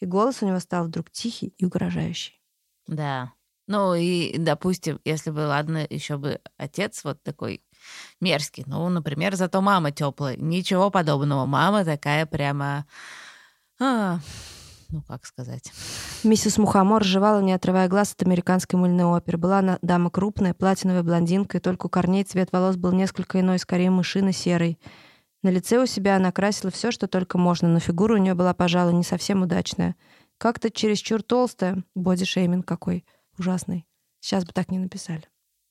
И 0.00 0.06
голос 0.06 0.42
у 0.42 0.46
него 0.46 0.58
стал 0.58 0.86
вдруг 0.86 1.10
тихий 1.10 1.54
и 1.58 1.64
угрожающий. 1.64 2.40
Да. 2.86 3.32
Ну 3.66 3.94
и, 3.94 4.36
допустим, 4.36 5.00
если 5.04 5.30
бы, 5.30 5.46
ладно, 5.46 5.86
еще 5.88 6.16
бы 6.16 6.40
отец 6.56 7.04
вот 7.04 7.22
такой 7.22 7.62
мерзкий. 8.20 8.64
Ну, 8.66 8.88
например, 8.88 9.36
зато 9.36 9.60
мама 9.60 9.92
теплая. 9.92 10.36
Ничего 10.36 10.90
подобного. 10.90 11.46
Мама 11.46 11.84
такая 11.84 12.26
прямо... 12.26 12.86
а, 13.78 14.18
ну, 14.88 15.02
как 15.02 15.24
сказать. 15.24 15.72
Миссис 16.24 16.58
Мухомор 16.58 17.04
жевала, 17.04 17.40
не 17.40 17.52
отрывая 17.52 17.88
глаз 17.88 18.12
от 18.12 18.22
американской 18.22 18.78
мыльной 18.78 19.04
оперы. 19.04 19.38
Была 19.38 19.60
она 19.60 19.78
дама 19.82 20.10
крупная, 20.10 20.52
платиновая 20.52 21.04
блондинка, 21.04 21.58
и 21.58 21.60
только 21.60 21.86
у 21.86 21.88
корней 21.88 22.24
цвет 22.24 22.50
волос 22.50 22.76
был 22.76 22.90
несколько 22.92 23.38
иной, 23.38 23.60
скорее 23.60 23.90
мышино-серый. 23.90 24.78
На 25.42 25.48
лице 25.48 25.78
у 25.78 25.86
себя 25.86 26.16
она 26.16 26.32
красила 26.32 26.70
все, 26.70 26.90
что 26.90 27.06
только 27.08 27.38
можно, 27.38 27.68
но 27.68 27.78
фигура 27.78 28.14
у 28.14 28.18
нее 28.18 28.34
была, 28.34 28.52
пожалуй, 28.52 28.92
не 28.92 29.04
совсем 29.04 29.42
удачная. 29.42 29.96
Как-то 30.38 30.70
чересчур 30.70 31.22
толстая, 31.22 31.84
бодишейминг 31.94 32.66
какой 32.66 33.04
ужасный. 33.38 33.86
Сейчас 34.20 34.44
бы 34.44 34.52
так 34.52 34.70
не 34.70 34.78
написали. 34.78 35.24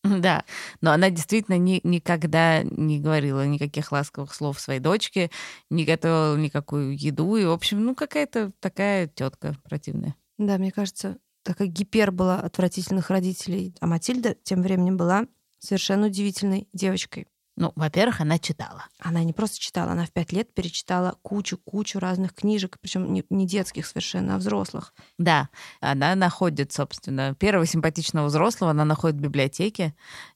Да, 0.04 0.46
но 0.82 0.92
она 0.92 1.10
действительно 1.10 1.58
ни- 1.58 1.82
никогда 1.84 2.64
не 2.64 3.00
говорила 3.00 3.46
никаких 3.46 3.92
ласковых 3.92 4.34
слов 4.34 4.60
своей 4.60 4.80
дочке, 4.80 5.30
не 5.70 5.86
готовила 5.86 6.38
никакую 6.38 6.98
еду, 6.98 7.36
и, 7.36 7.46
в 7.46 7.52
общем, 7.52 7.84
ну, 7.84 7.96
какая-то 7.96 8.52
такая 8.60 9.08
тетка 9.08 9.56
противная. 9.64 10.16
Да, 10.38 10.58
мне 10.58 10.72
кажется, 10.72 11.18
такая 11.44 11.68
гипербола 11.68 12.40
отвратительных 12.40 13.10
родителей. 13.10 13.76
А 13.82 13.88
Матильда 13.88 14.36
тем 14.44 14.62
временем 14.62 14.98
была 14.98 15.28
совершенно 15.60 16.08
удивительной 16.08 16.70
девочкой. 16.74 17.28
Ну, 17.60 17.74
во-первых, 17.75 18.22
она 18.22 18.39
читала. 18.39 18.86
Она 19.00 19.22
не 19.22 19.34
просто 19.34 19.60
читала, 19.60 19.92
она 19.92 20.06
в 20.06 20.12
пять 20.12 20.32
лет 20.32 20.54
перечитала 20.54 21.18
кучу-кучу 21.24 22.00
разных 22.00 22.34
книжек, 22.34 22.78
причем 22.80 23.12
не, 23.12 23.25
не 23.30 23.46
детских 23.46 23.86
совершенно, 23.86 24.36
а 24.36 24.38
взрослых. 24.38 24.94
Да, 25.18 25.50
она 25.82 26.16
находит, 26.16 26.72
собственно, 26.72 27.36
первого 27.36 27.66
симпатичного 27.66 28.28
взрослого, 28.28 28.72
она 28.72 28.86
находит 28.86 29.18
в 29.18 29.22
библиотеке. 29.22 29.94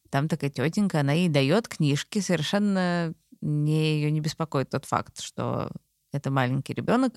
Там 0.10 0.28
такая 0.28 0.50
тетенька, 0.50 1.00
она 1.00 1.14
ей 1.14 1.30
дает 1.30 1.70
книжки, 1.70 2.20
совершенно 2.20 3.14
не, 3.40 3.96
ее 3.96 4.12
не 4.12 4.20
беспокоит 4.20 4.72
тот 4.72 4.84
факт, 4.84 5.22
что 5.22 5.72
это 6.12 6.30
маленький 6.30 6.74
ребенок, 6.74 7.14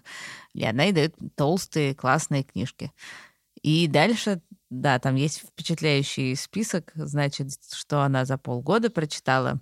и 0.54 0.64
она 0.64 0.84
ей 0.84 0.92
дает 0.92 1.16
толстые 1.34 1.96
классные 1.96 2.44
книжки. 2.44 2.92
И 3.60 3.88
дальше, 3.88 4.40
да, 4.70 5.00
там 5.00 5.16
есть 5.16 5.40
впечатляющий 5.40 6.36
список, 6.36 6.92
значит, 6.94 7.58
что 7.72 8.02
она 8.02 8.24
за 8.24 8.38
полгода 8.38 8.88
прочитала. 8.88 9.58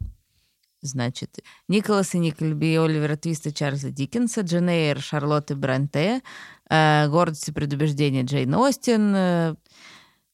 Значит, 0.85 1.39
Николас 1.67 2.15
и 2.15 2.19
Никольби 2.19 2.77
Оливера 2.77 3.17
Твиста 3.17 3.51
Чарльза 3.53 3.91
Диккенса, 3.91 4.43
Джен 4.43 4.69
Эйр 4.69 5.01
Шарлотты 5.01 5.57
Бранте, 5.57 6.21
э, 6.69 7.09
«Гордость 7.09 7.49
и 7.49 7.53
предубеждение» 7.53 8.23
Джейн 8.23 8.55
Остин, 8.55 9.15
э, 9.17 9.55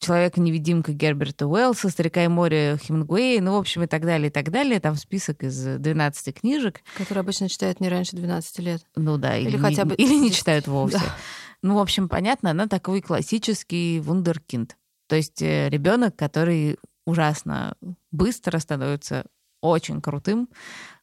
Человека-невидимка 0.00 0.92
Герберта 0.92 1.46
Уэллса, 1.46 1.88
Старика 1.90 2.24
и 2.24 2.28
море 2.28 2.78
Хемингуэя, 2.82 3.40
ну, 3.42 3.52
в 3.52 3.58
общем, 3.58 3.82
и 3.84 3.86
так 3.86 4.02
далее, 4.04 4.28
и 4.28 4.30
так 4.30 4.50
далее. 4.50 4.80
Там 4.80 4.96
список 4.96 5.44
из 5.44 5.62
12 5.62 6.32
книжек. 6.32 6.80
Которые 6.96 7.20
обычно 7.20 7.48
читают 7.48 7.80
не 7.80 7.88
раньше 7.88 8.16
12 8.16 8.58
лет. 8.60 8.82
Ну 8.96 9.18
да, 9.18 9.36
или, 9.36 9.50
Или 9.50 9.56
не- 9.56 9.62
хотя 9.62 9.84
бы 9.84 9.94
или 9.94 10.14
не 10.14 10.30
10. 10.30 10.36
читают 10.38 10.66
вовсе. 10.66 10.98
Да. 10.98 11.16
Ну, 11.62 11.74
в 11.74 11.78
общем, 11.78 12.08
понятно, 12.08 12.50
она 12.50 12.66
такой 12.66 13.02
классический 13.02 14.00
вундеркинд. 14.00 14.76
То 15.06 15.16
есть 15.16 15.42
ребенок, 15.42 16.16
который 16.16 16.78
ужасно 17.04 17.74
быстро 18.10 18.58
становится 18.58 19.26
очень 19.60 20.00
крутым, 20.00 20.48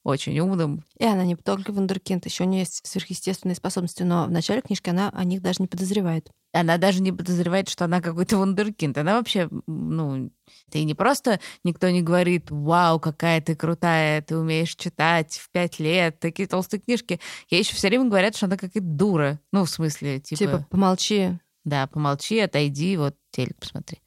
очень 0.03 0.39
умным. 0.39 0.83
И 0.97 1.05
она 1.05 1.23
не 1.25 1.35
только 1.35 1.71
вундеркинд, 1.71 2.25
еще 2.25 2.43
у 2.43 2.47
нее 2.47 2.61
есть 2.61 2.85
сверхъестественные 2.87 3.55
способности, 3.55 4.03
но 4.03 4.25
в 4.25 4.31
начале 4.31 4.61
книжки 4.61 4.89
она 4.89 5.09
о 5.09 5.23
них 5.23 5.41
даже 5.41 5.61
не 5.61 5.67
подозревает. 5.67 6.31
Она 6.53 6.77
даже 6.77 7.01
не 7.01 7.11
подозревает, 7.11 7.67
что 7.69 7.85
она 7.85 8.01
какой-то 8.01 8.37
вундеркинд. 8.37 8.97
Она 8.97 9.17
вообще, 9.17 9.49
ну, 9.67 10.31
ты 10.71 10.83
не 10.85 10.95
просто 10.95 11.39
никто 11.63 11.89
не 11.89 12.01
говорит, 12.01 12.49
вау, 12.49 12.99
какая 12.99 13.41
ты 13.41 13.55
крутая, 13.55 14.21
ты 14.21 14.37
умеешь 14.37 14.75
читать 14.75 15.33
в 15.37 15.51
пять 15.51 15.77
лет, 15.79 16.19
такие 16.19 16.47
толстые 16.47 16.79
книжки. 16.79 17.19
Ей 17.49 17.59
еще 17.59 17.75
все 17.75 17.89
время 17.89 18.05
говорят, 18.05 18.35
что 18.35 18.45
она 18.47 18.55
какая-то 18.55 18.79
дура. 18.81 19.39
Ну, 19.51 19.65
в 19.65 19.69
смысле, 19.69 20.19
типа, 20.19 20.39
Типа, 20.39 20.65
помолчи. 20.71 21.37
да, 21.65 21.85
помолчи, 21.87 22.39
отойди, 22.39 22.95
вот 22.97 23.15
телек 23.31 23.57
посмотри. 23.59 24.01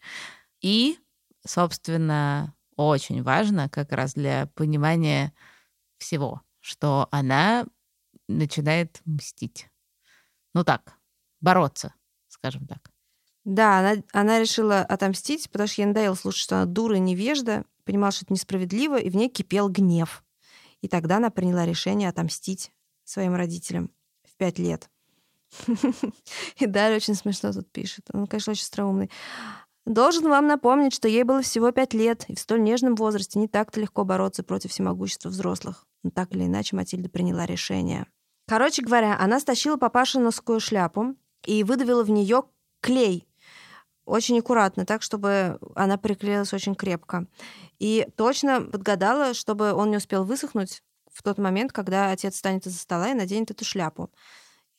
И, 0.62 0.96
собственно, 1.46 2.54
очень 2.88 3.22
важно 3.22 3.68
как 3.68 3.92
раз 3.92 4.14
для 4.14 4.46
понимания 4.54 5.32
всего, 5.98 6.42
что 6.60 7.08
она 7.10 7.66
начинает 8.28 9.00
мстить. 9.04 9.68
Ну 10.54 10.64
так, 10.64 10.94
бороться, 11.40 11.94
скажем 12.28 12.66
так. 12.66 12.90
Да, 13.44 13.78
она, 13.78 14.02
она 14.12 14.38
решила 14.38 14.80
отомстить, 14.80 15.50
потому 15.50 15.66
что 15.68 15.82
ей 15.82 15.86
надоело 15.86 16.14
слушать, 16.14 16.42
что 16.42 16.56
она 16.56 16.66
дура 16.66 16.96
и 16.96 17.00
невежда, 17.00 17.64
понимала, 17.84 18.12
что 18.12 18.24
это 18.24 18.34
несправедливо, 18.34 18.98
и 18.98 19.10
в 19.10 19.16
ней 19.16 19.28
кипел 19.28 19.68
гнев. 19.68 20.22
И 20.82 20.88
тогда 20.88 21.16
она 21.16 21.30
приняла 21.30 21.66
решение 21.66 22.08
отомстить 22.08 22.72
своим 23.04 23.34
родителям 23.34 23.90
в 24.24 24.36
пять 24.36 24.58
лет. 24.58 24.90
И 26.56 26.66
Дарья 26.66 26.96
очень 26.96 27.14
смешно 27.14 27.52
тут 27.52 27.70
пишет. 27.72 28.06
Он, 28.12 28.26
конечно, 28.26 28.52
очень 28.52 28.62
остроумный. 28.62 29.10
Должен 29.90 30.28
вам 30.28 30.46
напомнить, 30.46 30.94
что 30.94 31.08
ей 31.08 31.24
было 31.24 31.42
всего 31.42 31.72
пять 31.72 31.94
лет, 31.94 32.24
и 32.28 32.36
в 32.36 32.38
столь 32.38 32.62
нежном 32.62 32.94
возрасте 32.94 33.40
не 33.40 33.48
так-то 33.48 33.80
легко 33.80 34.04
бороться 34.04 34.44
против 34.44 34.70
всемогущества 34.70 35.30
взрослых. 35.30 35.84
Но 36.04 36.10
так 36.10 36.32
или 36.32 36.44
иначе 36.44 36.76
Матильда 36.76 37.08
приняла 37.08 37.44
решение. 37.44 38.06
Короче 38.46 38.82
говоря, 38.82 39.18
она 39.18 39.40
стащила 39.40 39.78
папашиновскую 39.78 40.60
шляпу 40.60 41.16
и 41.44 41.64
выдавила 41.64 42.04
в 42.04 42.10
нее 42.10 42.44
клей. 42.80 43.26
Очень 44.04 44.38
аккуратно, 44.38 44.86
так, 44.86 45.02
чтобы 45.02 45.58
она 45.74 45.98
приклеилась 45.98 46.52
очень 46.52 46.76
крепко. 46.76 47.26
И 47.80 48.06
точно 48.16 48.60
подгадала, 48.60 49.34
чтобы 49.34 49.72
он 49.72 49.90
не 49.90 49.96
успел 49.96 50.22
высохнуть 50.22 50.84
в 51.12 51.24
тот 51.24 51.36
момент, 51.38 51.72
когда 51.72 52.12
отец 52.12 52.34
встанет 52.34 52.64
из-за 52.64 52.78
стола 52.78 53.08
и 53.08 53.14
наденет 53.14 53.50
эту 53.50 53.64
шляпу. 53.64 54.08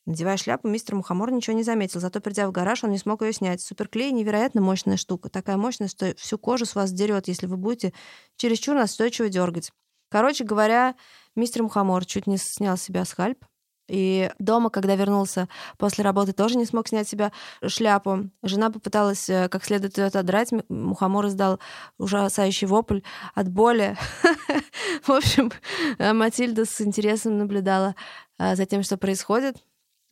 Надевая 0.07 0.37
шляпу, 0.37 0.67
мистер 0.67 0.95
Мухомор 0.95 1.31
ничего 1.31 1.55
не 1.55 1.63
заметил, 1.63 1.99
зато 1.99 2.21
придя 2.21 2.47
в 2.47 2.51
гараж, 2.51 2.83
он 2.83 2.89
не 2.89 2.97
смог 2.97 3.21
ее 3.21 3.33
снять. 3.33 3.61
Суперклей— 3.61 4.11
невероятно 4.13 4.59
мощная 4.59 4.97
штука. 4.97 5.29
Такая 5.29 5.57
мощная, 5.57 5.87
что 5.87 6.15
всю 6.15 6.39
кожу 6.39 6.65
с 6.65 6.73
вас 6.73 6.91
дерет, 6.91 7.27
если 7.27 7.45
вы 7.45 7.57
будете 7.57 7.93
чересчур 8.35 8.75
настойчиво 8.75 9.29
дергать. 9.29 9.71
Короче 10.09 10.43
говоря, 10.43 10.95
мистер 11.35 11.61
Мухомор 11.63 12.05
чуть 12.05 12.25
не 12.25 12.37
снял 12.37 12.77
с 12.77 12.81
себя 12.81 13.05
скальп. 13.05 13.45
И 13.87 14.31
дома, 14.39 14.69
когда 14.69 14.95
вернулся 14.95 15.49
после 15.77 16.03
работы, 16.03 16.33
тоже 16.33 16.57
не 16.57 16.65
смог 16.65 16.87
снять 16.87 17.07
себя 17.07 17.31
шляпу. 17.65 18.29
Жена 18.41 18.69
попыталась 18.69 19.29
э, 19.29 19.49
как 19.49 19.65
следует 19.65 19.97
ее 19.97 20.05
отодрать. 20.05 20.51
Мухомор 20.69 21.27
издал 21.27 21.59
ужасающий 21.97 22.67
вопль 22.67 23.01
от 23.35 23.49
боли. 23.49 23.97
В 25.03 25.11
общем, 25.11 25.51
э, 25.97 26.13
Матильда 26.13 26.65
с 26.65 26.79
интересом 26.79 27.37
наблюдала 27.37 27.95
э, 28.39 28.55
за 28.55 28.65
тем, 28.65 28.83
что 28.83 28.97
происходит. 28.97 29.57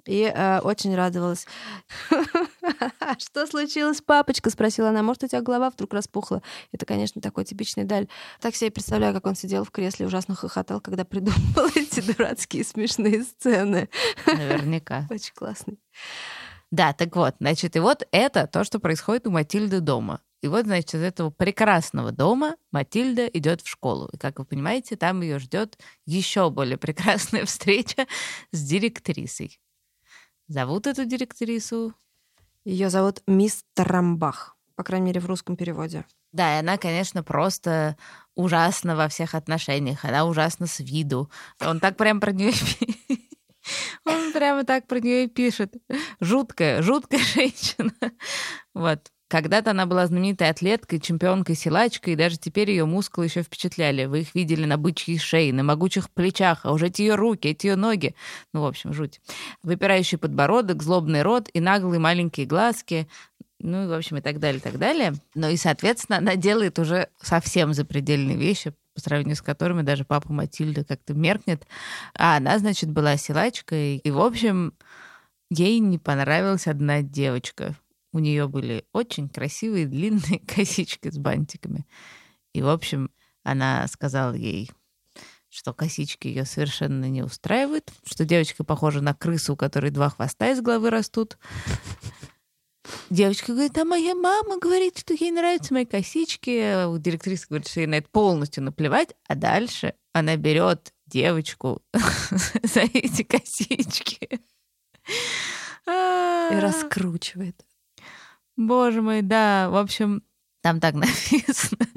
И 0.10 0.24
э, 0.24 0.60
очень 0.62 0.96
радовалась. 0.96 1.46
«Что 3.20 3.46
случилось, 3.46 4.02
папочка?»— 4.02 4.50
спросила 4.52 4.90
она. 4.90 5.04
«Может, 5.04 5.26
у 5.26 5.28
тебя 5.28 5.42
голова 5.42 5.70
вдруг 5.70 5.94
распухла?» 5.94 6.42
Это, 6.72 6.88
конечно, 6.88 7.22
такой 7.22 7.46
типичный 7.46 7.84
Даль. 7.84 8.08
Так 8.42 8.56
себе 8.56 8.72
представляю, 8.72 9.14
как 9.14 9.28
он 9.28 9.36
сидел 9.36 9.64
в 9.64 9.70
кресле 9.70 10.08
ужасно 10.08 10.34
хохотал, 10.34 10.82
когда 10.82 11.06
придумывал 11.06 11.70
эти 11.76 12.02
дурацкие 12.02 12.64
смешные 12.64 13.22
сцены. 13.22 13.88
Наверняка. 14.26 15.06
Очень 15.12 15.34
классный. 15.36 15.78
Да, 16.72 16.94
так 16.94 17.16
вот, 17.16 17.36
значит, 17.40 17.76
и 17.76 17.80
вот 17.80 18.08
это 18.12 18.48
то, 18.48 18.64
что 18.64 18.80
происходит 18.80 19.28
у 19.28 19.32
Матильды 19.32 19.80
дома. 19.80 20.22
И 20.42 20.48
вот, 20.48 20.66
значит, 20.66 20.96
из 20.96 21.04
этого 21.04 21.30
прекрасного 21.30 22.12
дома 22.12 22.56
Матильда 22.72 23.28
идет 23.28 23.62
в 23.62 23.68
школу. 23.68 24.10
И, 24.12 24.18
как 24.18 24.40
вы 24.40 24.46
понимаете, 24.46 24.96
там 24.96 25.22
ее 25.22 25.38
ждет 25.38 25.78
еще 26.08 26.50
более 26.50 26.78
прекрасная 26.78 27.46
встреча 27.46 28.08
с 28.52 28.64
директрисой. 28.64 29.60
Зовут 30.50 30.88
эту 30.88 31.06
директрису 31.06 31.94
Ее 32.66 32.90
зовут 32.90 33.22
мисс 33.28 33.64
Тарамбах, 33.76 34.58
по 34.76 34.84
крайней 34.84 35.06
мере, 35.06 35.22
в 35.22 35.28
русском 35.28 35.56
переводе. 35.56 36.06
Да, 36.32 36.56
и 36.56 36.60
она, 36.60 36.80
конечно, 36.80 37.22
просто 37.22 37.98
ужасна 38.34 38.96
во 38.96 39.08
всех 39.10 39.36
отношениях. 39.36 40.04
Она 40.06 40.26
ужасна 40.26 40.66
с 40.66 40.80
виду. 40.80 41.30
Он 41.62 41.80
так 41.80 41.98
прям 41.98 42.20
про 42.20 42.32
нее 42.32 42.52
Он 44.06 44.34
прямо 44.34 44.64
так 44.64 44.88
про 44.88 45.00
нее 45.00 45.26
и 45.26 45.30
пишет. 45.30 45.76
Жуткая, 46.20 46.82
жуткая 46.82 47.20
женщина. 47.36 47.94
Вот. 48.74 49.12
Когда-то 49.30 49.72
она 49.72 49.86
была 49.86 50.08
знаменитой 50.08 50.50
атлеткой, 50.50 51.00
чемпионкой, 51.00 51.56
силачкой, 51.56 52.14
и 52.14 52.16
даже 52.16 52.38
теперь 52.38 52.72
ее 52.72 52.86
мускулы 52.86 53.28
еще 53.28 53.44
впечатляли. 53.44 54.06
Вы 54.06 54.22
их 54.22 54.34
видели 54.34 54.66
на 54.66 54.78
бычьей 54.78 55.20
шее, 55.20 55.54
на 55.54 55.62
могучих 55.62 56.10
плечах, 56.10 56.62
а 56.64 56.72
уже 56.72 56.88
эти 56.88 57.04
ее 57.04 57.14
руки, 57.14 57.48
эти 57.48 57.68
ее 57.68 57.76
ноги. 57.76 58.16
Ну, 58.54 58.62
в 58.62 58.66
общем, 58.66 58.92
жуть. 58.92 59.22
Выпирающий 59.62 60.18
подбородок, 60.18 60.82
злобный 60.82 61.22
рот 61.22 61.48
и 61.54 61.60
наглые 61.60 62.00
маленькие 62.00 62.48
глазки. 62.48 63.08
Ну, 63.60 63.84
и, 63.84 63.88
в 63.88 63.94
общем, 63.94 64.18
и 64.18 64.22
так 64.22 64.40
далее, 64.40 64.60
и 64.60 64.64
так 64.64 64.80
далее. 64.80 65.14
Ну 65.36 65.48
и, 65.48 65.58
соответственно, 65.58 66.18
она 66.18 66.36
делает 66.36 66.80
уже 66.80 67.10
совсем 67.22 67.76
запредельные 67.76 68.36
вещи, 68.36 68.74
по 68.96 69.02
сравнению 69.02 69.36
с 69.36 69.44
которыми 69.44 69.84
даже 69.84 70.06
папа 70.06 70.34
Матильда 70.34 70.84
как-то 70.84 71.14
меркнет. 71.14 71.68
А 72.18 72.38
она, 72.38 72.58
значит, 72.58 72.90
была 72.90 73.16
силачкой. 73.16 73.98
И, 73.98 74.10
в 74.10 74.20
общем, 74.20 74.74
ей 75.52 75.78
не 75.78 76.00
понравилась 76.00 76.66
одна 76.66 77.04
девочка. 77.04 77.76
У 78.12 78.20
нее 78.20 78.48
были 78.48 78.86
очень 78.94 79.30
красивые 79.30 79.86
длинные 79.86 80.40
косички 80.48 81.10
с 81.10 81.18
бантиками. 81.18 81.86
И, 82.54 82.62
в 82.62 82.70
общем, 82.70 83.12
она 83.44 83.88
сказала 83.88 84.34
ей, 84.34 84.72
что 85.50 85.74
косички 85.74 86.28
ее 86.28 86.46
совершенно 86.46 87.10
не 87.10 87.24
устраивают, 87.24 87.92
что 88.06 88.26
девочка 88.26 88.64
похожа 88.64 89.02
на 89.02 89.14
крысу, 89.14 89.54
у 89.54 89.58
которой 89.58 89.92
два 89.92 90.10
хвоста 90.10 90.52
из 90.52 90.62
головы 90.62 90.90
растут. 90.90 91.38
Девочка 93.10 93.54
говорит, 93.54 93.78
а 93.78 93.86
моя 93.86 94.16
мама 94.16 94.60
говорит, 94.60 94.98
что 94.98 95.14
ей 95.14 95.32
нравятся 95.32 95.74
мои 95.74 95.86
косички. 95.86 96.60
А 96.60 96.98
Директриса 96.98 97.48
говорит, 97.50 97.68
что 97.68 97.82
ей 97.82 97.88
на 97.88 97.96
это 97.96 98.10
полностью 98.10 98.64
наплевать. 98.64 99.16
А 99.28 99.36
дальше 99.36 99.94
она 100.14 100.36
берет 100.38 100.94
девочку 101.06 101.82
за 102.64 102.82
эти 102.82 103.24
косички. 103.24 104.40
И 105.88 106.60
раскручивает. 106.60 107.66
Боже 108.60 109.02
мой, 109.02 109.22
да. 109.22 109.70
В 109.70 109.78
общем, 109.78 110.22
там 110.62 110.82
так 110.82 110.94
написано. 110.96 111.88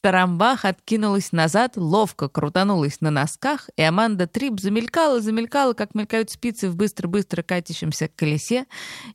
Тарамбах 0.00 0.64
откинулась 0.64 1.32
назад, 1.32 1.72
ловко 1.76 2.28
крутанулась 2.28 3.00
на 3.00 3.10
носках, 3.10 3.68
и 3.76 3.82
Аманда 3.82 4.26
Трип 4.26 4.60
замелькала, 4.60 5.20
замелькала, 5.20 5.72
как 5.74 5.94
мелькают 5.94 6.30
спицы 6.30 6.70
в 6.70 6.76
быстро-быстро 6.76 7.42
катящемся 7.42 8.08
колесе. 8.08 8.66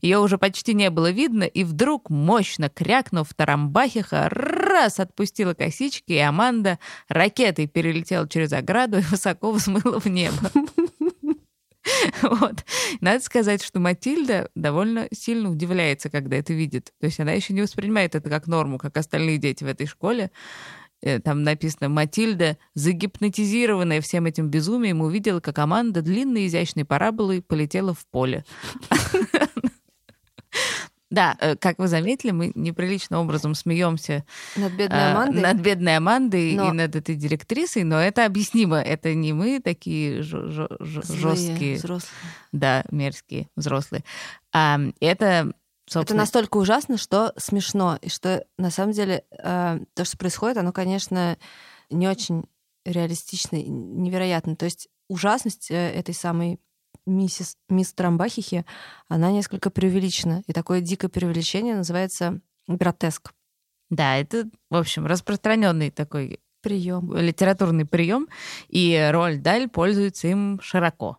Ее 0.01 0.19
уже 0.19 0.37
почти 0.37 0.73
не 0.73 0.89
было 0.89 1.09
видно, 1.09 1.43
и 1.43 1.63
вдруг, 1.63 2.09
мощно 2.09 2.69
крякнув, 2.69 3.33
Тарамбахиха 3.33 4.27
раз 4.29 4.99
отпустила 4.99 5.53
косички, 5.53 6.11
и 6.11 6.17
Аманда 6.17 6.77
ракетой 7.07 7.67
перелетела 7.67 8.27
через 8.27 8.51
ограду 8.53 8.99
и 8.99 9.01
высоко 9.01 9.51
взмыла 9.51 9.99
в 9.99 10.07
небо. 10.07 10.51
Вот. 12.21 12.63
Надо 13.01 13.23
сказать, 13.23 13.63
что 13.63 13.79
Матильда 13.79 14.49
довольно 14.55 15.07
сильно 15.11 15.49
удивляется, 15.49 16.09
когда 16.09 16.37
это 16.37 16.53
видит. 16.53 16.93
То 16.99 17.07
есть 17.07 17.19
она 17.19 17.31
еще 17.31 17.53
не 17.53 17.61
воспринимает 17.61 18.15
это 18.15 18.29
как 18.29 18.47
норму, 18.47 18.77
как 18.77 18.97
остальные 18.97 19.37
дети 19.37 19.63
в 19.63 19.67
этой 19.67 19.87
школе. 19.87 20.31
Э, 21.01 21.19
Там 21.19 21.43
написано, 21.43 21.89
Матильда, 21.89 22.57
загипнотизированная 22.75 24.01
всем 24.01 24.25
этим 24.25 24.49
безумием, 24.49 25.01
увидела, 25.01 25.39
как 25.39 25.55
команда 25.55 26.01
длинной 26.01 26.47
изящной 26.47 26.85
параболой 26.85 27.41
полетела 27.41 27.93
в 27.93 28.05
поле. 28.07 28.45
Да, 31.11 31.35
э, 31.39 31.57
как 31.57 31.77
вы 31.77 31.87
заметили, 31.87 32.31
мы 32.31 32.53
неприличным 32.55 33.19
образом 33.19 33.53
смеемся 33.53 34.23
Над 34.55 34.71
бедной 34.71 34.97
а, 34.97 35.11
Амандой. 35.11 35.41
над 35.41 35.57
бедной 35.57 35.97
Амандой 35.97 36.53
Но- 36.55 36.69
и 36.69 36.71
над 36.71 36.95
этой 36.95 37.15
директрисой, 37.15 37.83
но 37.83 37.99
это 37.99 38.25
объяснимо. 38.25 38.77
Это 38.77 39.13
не 39.13 39.33
мы 39.33 39.59
такие 39.59 40.23
жесткие, 40.23 41.75
взрослые. 41.75 42.11
да, 42.53 42.83
мерзкие, 42.89 43.49
взрослые. 43.55 44.03
А 44.53 44.79
это 45.01 45.51
Собственно. 45.85 46.15
Это 46.19 46.23
настолько 46.23 46.55
ужасно, 46.55 46.97
что 46.97 47.33
смешно. 47.35 47.99
И 48.01 48.07
что 48.07 48.45
на 48.57 48.71
самом 48.71 48.93
деле 48.93 49.25
э, 49.37 49.79
то, 49.93 50.05
что 50.05 50.17
происходит, 50.17 50.55
оно, 50.55 50.71
конечно, 50.71 51.37
не 51.89 52.07
очень 52.07 52.45
реалистично, 52.85 53.57
невероятно. 53.57 54.55
То 54.55 54.63
есть 54.63 54.87
ужасность 55.09 55.69
э, 55.69 55.75
этой 55.75 56.13
самой 56.15 56.61
миссис, 57.05 57.57
мисс 57.69 57.93
Трамбахихи, 57.93 58.65
она 59.07 59.31
несколько 59.31 59.69
преувеличена. 59.69 60.43
И 60.47 60.53
такое 60.53 60.81
дикое 60.81 61.09
преувеличение 61.09 61.75
называется 61.75 62.41
гротеск. 62.67 63.33
Да, 63.89 64.17
это, 64.17 64.49
в 64.69 64.75
общем, 64.75 65.05
распространенный 65.05 65.91
такой 65.91 66.39
прием, 66.61 67.13
литературный 67.15 67.85
прием, 67.85 68.27
и 68.69 69.09
роль 69.11 69.37
Даль 69.37 69.67
пользуется 69.67 70.27
им 70.27 70.59
широко. 70.61 71.17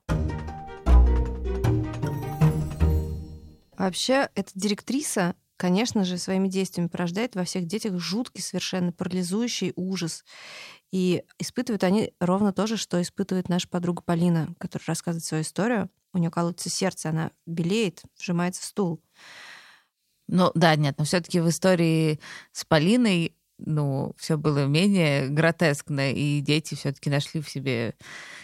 Вообще, 3.77 4.29
эта 4.37 4.51
директриса, 4.55 5.35
конечно 5.57 6.05
же, 6.05 6.17
своими 6.17 6.49
действиями 6.49 6.89
порождает 6.89 7.35
во 7.35 7.45
всех 7.45 7.67
детях 7.67 7.99
жуткий, 7.99 8.41
совершенно 8.41 8.93
парализующий 8.93 9.73
ужас. 9.75 10.25
И 10.93 11.25
испытывают 11.39 11.85
они 11.85 12.13
ровно 12.21 12.53
то 12.53 12.67
же, 12.67 12.77
что 12.77 13.01
испытывает 13.01 13.49
наша 13.49 13.67
подруга 13.67 14.03
Полина, 14.03 14.55
которая 14.59 14.87
рассказывает 14.87 15.25
свою 15.25 15.43
историю. 15.43 15.91
У 16.13 16.19
нее 16.19 16.31
колотится 16.31 16.69
сердце, 16.69 17.09
она 17.09 17.31
белеет, 17.47 18.03
сжимается 18.21 18.61
в 18.61 18.67
стул. 18.67 19.03
Ну 20.29 20.53
да, 20.55 20.77
нет, 20.77 20.97
но 20.99 21.05
все-таки 21.05 21.41
в 21.41 21.49
истории 21.49 22.21
с 22.53 22.65
Полиной 22.65 23.35
ну, 23.65 24.15
все 24.19 24.37
было 24.37 24.67
менее 24.67 25.29
гротескно, 25.29 26.13
и 26.13 26.41
дети 26.41 26.75
все-таки 26.75 27.11
нашли 27.11 27.41
в 27.41 27.49
себе 27.49 27.95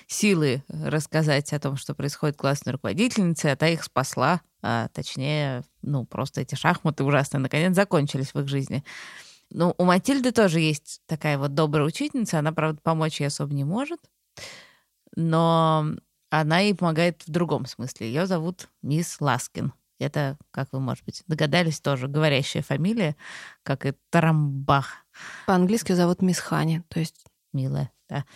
силы 0.07 0.63
рассказать 0.69 1.53
о 1.53 1.61
том, 1.61 1.77
что 1.77 1.95
происходит 1.95 2.37
классной 2.37 2.73
руководительнице, 2.73 3.47
а 3.47 3.57
та 3.57 3.69
их 3.69 3.83
спасла, 3.85 4.43
а 4.63 4.89
точнее, 4.89 5.65
ну, 5.83 6.05
просто 6.05 6.43
эти 6.43 6.55
шахматы 6.55 7.05
ужасные 7.05 7.41
наконец 7.41 7.75
закончились 7.75 8.33
в 8.33 8.41
их 8.41 8.49
жизни. 8.49 8.85
Ну, 9.51 9.75
у 9.79 9.85
Матильды 9.85 10.33
тоже 10.33 10.61
есть 10.61 11.01
такая 11.07 11.39
вот 11.39 11.55
добрая 11.55 11.87
учительница, 11.87 12.39
она, 12.39 12.53
правда, 12.53 12.81
помочь 12.83 13.21
ей 13.21 13.27
особо 13.27 13.55
не 13.55 13.65
может, 13.65 14.01
но 15.17 15.87
она 16.31 16.59
ей 16.59 16.75
помогает 16.75 17.23
в 17.27 17.31
другом 17.31 17.67
смысле. 17.67 18.09
Ее 18.09 18.27
зовут 18.27 18.69
мисс 18.83 19.21
Ласкин. 19.21 19.73
Это, 19.99 20.37
как 20.51 20.69
вы, 20.73 20.81
может 20.81 21.05
быть, 21.05 21.25
догадались, 21.27 21.81
тоже 21.81 22.07
говорящая 22.07 22.63
фамилия, 22.63 23.17
как 23.63 23.85
и 23.87 23.95
Тарамбах. 24.11 25.05
По-английски 25.47 25.93
зовут 25.93 26.23
Miss 26.23 26.39
Honey, 26.39 26.83
то 26.89 27.01
есть... 27.01 27.25
Милая, 27.55 27.91
да. 28.11 28.27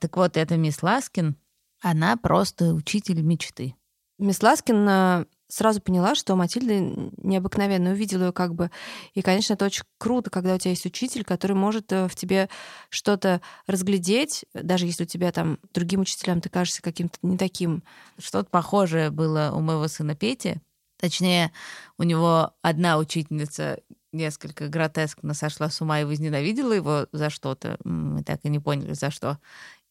Так 0.00 0.16
вот, 0.16 0.38
эта 0.38 0.56
мисс 0.56 0.82
Ласкин, 0.82 1.36
она 1.82 2.16
просто 2.16 2.72
учитель 2.72 3.20
мечты. 3.20 3.76
Мисс 4.18 4.42
Ласкин 4.42 4.88
э, 4.88 5.26
сразу 5.52 5.82
поняла, 5.82 6.14
что 6.14 6.34
Матильда 6.34 6.80
необыкновенно 7.18 7.90
увидела 7.90 8.26
ее 8.26 8.32
как 8.32 8.54
бы. 8.54 8.70
И, 9.12 9.20
конечно, 9.20 9.52
это 9.52 9.66
очень 9.66 9.84
круто, 9.98 10.30
когда 10.30 10.54
у 10.54 10.58
тебя 10.58 10.70
есть 10.70 10.86
учитель, 10.86 11.24
который 11.24 11.54
может 11.54 11.92
э, 11.92 12.08
в 12.08 12.16
тебе 12.16 12.48
что-то 12.88 13.42
разглядеть, 13.66 14.46
даже 14.54 14.86
если 14.86 15.04
у 15.04 15.06
тебя 15.06 15.30
там 15.30 15.58
другим 15.74 16.00
учителям 16.00 16.40
ты 16.40 16.48
кажешься 16.48 16.80
каким-то 16.80 17.18
не 17.20 17.36
таким. 17.36 17.82
Что-то 18.18 18.48
похожее 18.48 19.10
было 19.10 19.52
у 19.54 19.60
моего 19.60 19.88
сына 19.88 20.14
Пети. 20.14 20.56
Точнее, 20.98 21.52
у 21.98 22.04
него 22.04 22.54
одна 22.62 22.96
учительница 22.96 23.80
несколько 24.12 24.68
гротескно 24.68 25.34
сошла 25.34 25.68
с 25.68 25.80
ума 25.82 26.00
и 26.00 26.04
возненавидела 26.04 26.72
его 26.72 27.06
за 27.12 27.28
что-то. 27.28 27.76
Мы 27.84 28.22
так 28.22 28.40
и 28.44 28.48
не 28.48 28.58
поняли, 28.58 28.94
за 28.94 29.10
что. 29.10 29.38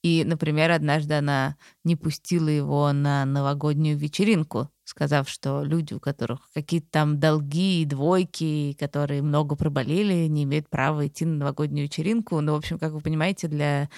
И, 0.03 0.23
например, 0.25 0.71
однажды 0.71 1.13
она 1.15 1.57
не 1.83 1.95
пустила 1.95 2.49
его 2.49 2.91
на 2.91 3.23
новогоднюю 3.25 3.97
вечеринку, 3.97 4.69
сказав, 4.83 5.29
что 5.29 5.63
люди, 5.63 5.93
у 5.93 5.99
которых 5.99 6.49
какие-то 6.53 6.87
там 6.89 7.19
долги 7.19 7.81
и 7.81 7.85
двойки, 7.85 8.75
которые 8.79 9.21
много 9.21 9.55
проболели, 9.55 10.27
не 10.27 10.43
имеют 10.43 10.69
права 10.69 11.05
идти 11.05 11.25
на 11.25 11.37
новогоднюю 11.37 11.85
вечеринку. 11.85 12.41
Ну, 12.41 12.53
в 12.53 12.57
общем, 12.57 12.79
как 12.79 12.93
вы 12.93 13.01
понимаете, 13.01 13.47
для 13.47 13.89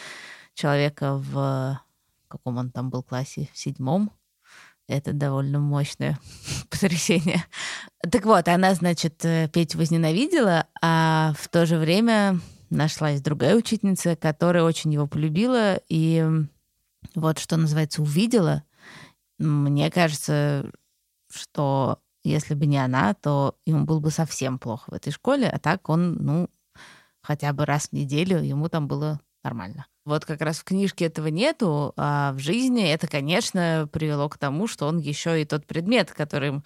человека 0.54 1.16
в 1.16 1.80
каком 2.28 2.58
он 2.58 2.72
там 2.72 2.90
был 2.90 3.04
классе, 3.04 3.48
в 3.54 3.58
седьмом, 3.58 4.12
это 4.88 5.14
довольно 5.14 5.60
мощное 5.60 6.20
потрясение. 6.70 7.46
Так 8.12 8.26
вот, 8.26 8.48
она, 8.48 8.74
значит, 8.74 9.24
э, 9.24 9.48
Петю 9.54 9.78
возненавидела, 9.78 10.68
а 10.82 11.34
в 11.38 11.48
то 11.48 11.66
же 11.66 11.78
время 11.78 12.40
нашлась 12.74 13.22
другая 13.22 13.56
учительница, 13.56 14.16
которая 14.16 14.64
очень 14.64 14.94
его 14.94 15.08
полюбила 15.08 15.80
и 15.88 16.26
вот 17.16 17.40
что 17.40 17.58
называется 17.58 18.02
увидела. 18.02 18.64
Мне 19.40 19.92
кажется, 19.92 20.72
что 21.32 22.00
если 22.24 22.54
бы 22.54 22.66
не 22.66 22.78
она, 22.78 23.14
то 23.14 23.56
ему 23.66 23.86
было 23.86 24.00
бы 24.00 24.12
совсем 24.12 24.60
плохо 24.60 24.92
в 24.92 24.94
этой 24.94 25.12
школе, 25.12 25.50
а 25.50 25.60
так 25.60 25.90
он, 25.90 26.16
ну, 26.16 26.50
хотя 27.22 27.52
бы 27.54 27.66
раз 27.66 27.90
в 27.90 27.94
неделю 27.94 28.42
ему 28.42 28.70
там 28.70 28.88
было 28.88 29.20
нормально. 29.44 29.88
Вот 30.06 30.26
как 30.26 30.42
раз 30.42 30.60
в 30.60 30.64
книжке 30.64 31.06
этого 31.06 31.28
нету, 31.28 31.94
а 31.96 32.34
в 32.34 32.40
жизни 32.40 32.90
это, 32.90 33.08
конечно, 33.08 33.88
привело 33.92 34.28
к 34.30 34.38
тому, 34.38 34.68
что 34.68 34.88
он 34.88 35.00
еще 35.00 35.42
и 35.42 35.46
тот 35.46 35.66
предмет, 35.66 36.12
которым 36.12 36.64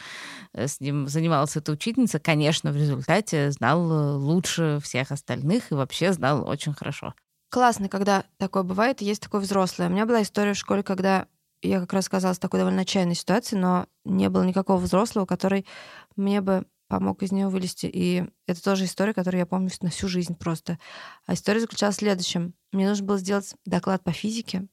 э, 0.54 0.68
с 0.68 0.80
ним 0.80 1.08
занималась 1.08 1.56
эта 1.56 1.72
учительница, 1.72 2.20
конечно, 2.20 2.72
в 2.72 2.76
результате 2.76 3.52
знал 3.52 3.92
э, 3.92 4.12
лучше 4.18 4.80
всех 4.84 5.12
остальных 5.12 5.72
и 5.72 5.76
вообще 5.76 6.14
знал 6.14 6.48
очень 6.48 6.74
хорошо. 6.74 7.14
Классно, 7.50 7.90
когда 7.90 8.26
такое 8.38 8.64
бывает, 8.64 9.02
есть 9.02 9.22
такое 9.22 9.42
взрослое. 9.42 9.88
У 9.88 9.92
меня 9.92 10.06
была 10.06 10.22
история 10.22 10.54
в 10.54 10.58
школе, 10.58 10.84
когда 10.84 11.28
я 11.62 11.80
как 11.80 11.94
раз 11.94 12.08
оказалась 12.08 12.38
в 12.38 12.42
такой 12.42 12.60
довольно 12.60 12.82
отчаянной 12.82 13.16
ситуации, 13.16 13.56
но 13.56 13.88
не 14.04 14.30
было 14.30 14.44
никакого 14.44 14.78
взрослого, 14.78 15.26
который 15.26 15.66
мне 16.16 16.42
бы 16.42 16.66
помог 16.88 17.24
из 17.24 17.32
нее 17.32 17.48
вылезти. 17.48 17.90
И 17.92 18.26
это 18.46 18.64
тоже 18.64 18.86
история, 18.86 19.14
которую 19.14 19.40
я 19.40 19.46
помню 19.46 19.70
на 19.82 19.90
всю 19.90 20.08
жизнь 20.08 20.36
просто. 20.36 20.80
А 21.26 21.34
история 21.34 21.60
заключалась 21.60 21.96
в 21.96 22.00
следующем. 22.00 22.54
Мне 22.72 22.88
нужно 22.88 23.06
было 23.06 23.18
сделать 23.18 23.56
доклад 23.66 24.04
по 24.04 24.12
физике, 24.12 24.68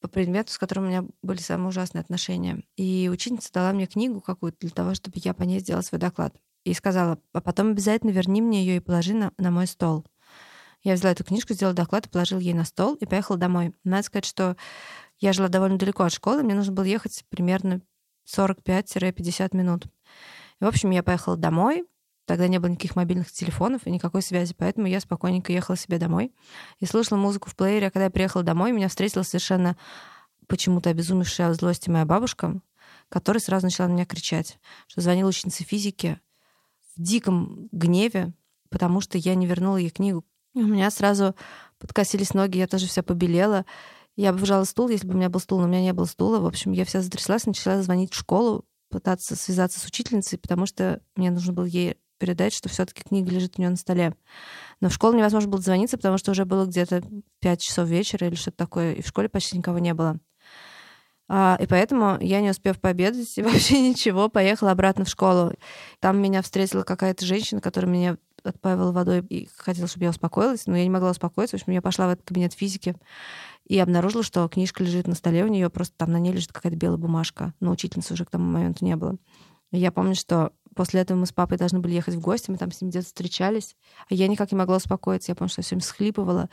по 0.00 0.08
предмету, 0.08 0.52
с 0.52 0.58
которым 0.58 0.84
у 0.84 0.88
меня 0.88 1.04
были 1.22 1.38
самые 1.38 1.68
ужасные 1.68 2.00
отношения. 2.00 2.62
И 2.76 3.08
ученица 3.12 3.52
дала 3.52 3.72
мне 3.72 3.86
книгу 3.86 4.20
какую-то 4.20 4.58
для 4.60 4.70
того, 4.70 4.94
чтобы 4.94 5.18
я 5.22 5.34
по 5.34 5.42
ней 5.42 5.60
сделала 5.60 5.82
свой 5.82 6.00
доклад. 6.00 6.34
И 6.64 6.72
сказала, 6.72 7.18
а 7.32 7.40
потом 7.40 7.70
обязательно 7.70 8.10
верни 8.10 8.40
мне 8.40 8.64
ее 8.64 8.76
и 8.76 8.80
положи 8.80 9.14
на, 9.14 9.32
на 9.38 9.50
мой 9.50 9.66
стол. 9.66 10.04
Я 10.82 10.94
взяла 10.94 11.12
эту 11.12 11.24
книжку, 11.24 11.54
сделала 11.54 11.74
доклад 11.74 12.10
положила 12.10 12.38
ей 12.38 12.52
на 12.52 12.64
стол 12.64 12.94
и 12.94 13.06
поехала 13.06 13.38
домой. 13.38 13.74
Надо 13.84 14.02
сказать, 14.02 14.26
что 14.26 14.56
я 15.18 15.32
жила 15.32 15.48
довольно 15.48 15.78
далеко 15.78 16.04
от 16.04 16.12
школы, 16.12 16.42
мне 16.42 16.54
нужно 16.54 16.72
было 16.72 16.84
ехать 16.84 17.24
примерно 17.30 17.80
45-50 18.26 19.56
минут. 19.56 19.86
И, 20.60 20.64
в 20.64 20.68
общем, 20.68 20.90
я 20.90 21.02
поехала 21.02 21.36
домой. 21.36 21.84
Тогда 22.26 22.48
не 22.48 22.58
было 22.58 22.70
никаких 22.70 22.96
мобильных 22.96 23.30
телефонов 23.30 23.86
и 23.86 23.90
никакой 23.90 24.22
связи, 24.22 24.54
поэтому 24.56 24.86
я 24.86 25.00
спокойненько 25.00 25.52
ехала 25.52 25.76
себе 25.76 25.98
домой 25.98 26.32
и 26.78 26.86
слушала 26.86 27.18
музыку 27.18 27.50
в 27.50 27.56
плеере. 27.56 27.88
А 27.88 27.90
когда 27.90 28.04
я 28.04 28.10
приехала 28.10 28.42
домой, 28.42 28.72
меня 28.72 28.88
встретила 28.88 29.22
совершенно 29.22 29.76
почему-то 30.46 30.90
обезумевшая 30.90 31.50
от 31.50 31.56
злости 31.56 31.90
моя 31.90 32.06
бабушка, 32.06 32.60
которая 33.10 33.40
сразу 33.40 33.66
начала 33.66 33.88
на 33.88 33.92
меня 33.92 34.06
кричать, 34.06 34.58
что 34.86 35.02
звонила 35.02 35.28
ученица 35.28 35.64
физики 35.64 36.18
в 36.96 37.02
диком 37.02 37.68
гневе, 37.72 38.32
потому 38.70 39.00
что 39.00 39.18
я 39.18 39.34
не 39.34 39.46
вернула 39.46 39.76
ей 39.76 39.90
книгу. 39.90 40.24
У 40.54 40.60
меня 40.60 40.90
сразу 40.90 41.34
подкосились 41.78 42.32
ноги, 42.32 42.58
я 42.58 42.66
тоже 42.66 42.86
вся 42.86 43.02
побелела. 43.02 43.66
Я 44.16 44.32
бы 44.32 44.38
вжала 44.38 44.64
стул, 44.64 44.88
если 44.88 45.06
бы 45.06 45.14
у 45.14 45.16
меня 45.16 45.28
был 45.28 45.40
стул, 45.40 45.58
но 45.58 45.64
у 45.64 45.68
меня 45.68 45.82
не 45.82 45.92
было 45.92 46.04
стула. 46.04 46.38
В 46.38 46.46
общем, 46.46 46.72
я 46.72 46.84
вся 46.84 47.02
затряслась, 47.02 47.46
начала 47.46 47.82
звонить 47.82 48.12
в 48.12 48.16
школу, 48.16 48.64
пытаться 48.94 49.36
связаться 49.36 49.80
с 49.80 49.84
учительницей, 49.84 50.38
потому 50.38 50.66
что 50.66 51.00
мне 51.16 51.30
нужно 51.30 51.52
было 51.52 51.64
ей 51.64 51.96
передать, 52.18 52.54
что 52.54 52.68
все-таки 52.68 53.02
книга 53.02 53.30
лежит 53.30 53.54
у 53.56 53.60
нее 53.60 53.70
на 53.70 53.76
столе. 53.76 54.14
Но 54.80 54.88
в 54.88 54.94
школу 54.94 55.14
невозможно 55.16 55.50
было 55.50 55.60
звониться, 55.60 55.96
потому 55.96 56.16
что 56.16 56.30
уже 56.30 56.44
было 56.44 56.64
где-то 56.64 57.02
5 57.40 57.60
часов 57.60 57.88
вечера 57.88 58.26
или 58.26 58.34
что-то 58.34 58.56
такое, 58.56 58.94
и 58.94 59.02
в 59.02 59.08
школе 59.08 59.28
почти 59.28 59.58
никого 59.58 59.78
не 59.78 59.94
было. 59.94 60.18
А, 61.26 61.56
и 61.60 61.66
поэтому 61.66 62.18
я, 62.20 62.40
не 62.40 62.50
успев 62.50 62.80
пообедать 62.80 63.36
и 63.36 63.42
вообще 63.42 63.80
ничего, 63.80 64.28
поехала 64.28 64.70
обратно 64.70 65.04
в 65.04 65.08
школу. 65.08 65.52
Там 66.00 66.20
меня 66.20 66.42
встретила 66.42 66.82
какая-то 66.82 67.24
женщина, 67.26 67.60
которая 67.60 67.90
меня 67.90 68.16
отпаивала 68.44 68.92
водой 68.92 69.20
и 69.28 69.48
хотела, 69.56 69.88
чтобы 69.88 70.04
я 70.04 70.10
успокоилась, 70.10 70.66
но 70.66 70.76
я 70.76 70.84
не 70.84 70.90
могла 70.90 71.10
успокоиться. 71.10 71.56
В 71.56 71.60
общем, 71.60 71.72
я 71.72 71.82
пошла 71.82 72.06
в 72.06 72.10
этот 72.10 72.26
кабинет 72.26 72.52
физики 72.52 72.94
и 73.66 73.78
обнаружила, 73.78 74.22
что 74.22 74.46
книжка 74.48 74.84
лежит 74.84 75.06
на 75.06 75.14
столе 75.14 75.44
у 75.44 75.48
нее, 75.48 75.70
просто 75.70 75.94
там 75.96 76.12
на 76.12 76.18
ней 76.18 76.32
лежит 76.32 76.52
какая-то 76.52 76.76
белая 76.76 76.98
бумажка. 76.98 77.54
Но 77.60 77.70
учительницы 77.70 78.14
уже 78.14 78.24
к 78.24 78.30
тому 78.30 78.50
моменту 78.50 78.84
не 78.84 78.96
было. 78.96 79.16
Я 79.70 79.90
помню, 79.90 80.14
что 80.14 80.52
после 80.74 81.00
этого 81.00 81.18
мы 81.18 81.26
с 81.26 81.32
папой 81.32 81.56
должны 81.56 81.80
были 81.80 81.94
ехать 81.94 82.14
в 82.14 82.20
гости, 82.20 82.50
мы 82.50 82.58
там 82.58 82.70
с 82.70 82.80
ним 82.80 82.90
где-то 82.90 83.06
встречались, 83.06 83.76
а 84.08 84.14
я 84.14 84.28
никак 84.28 84.52
не 84.52 84.58
могла 84.58 84.76
успокоиться. 84.76 85.32
Я 85.32 85.36
помню, 85.36 85.48
что 85.48 85.60
я 85.60 85.64
все 85.64 85.74
время 85.74 85.84
схлипывала 85.84 86.50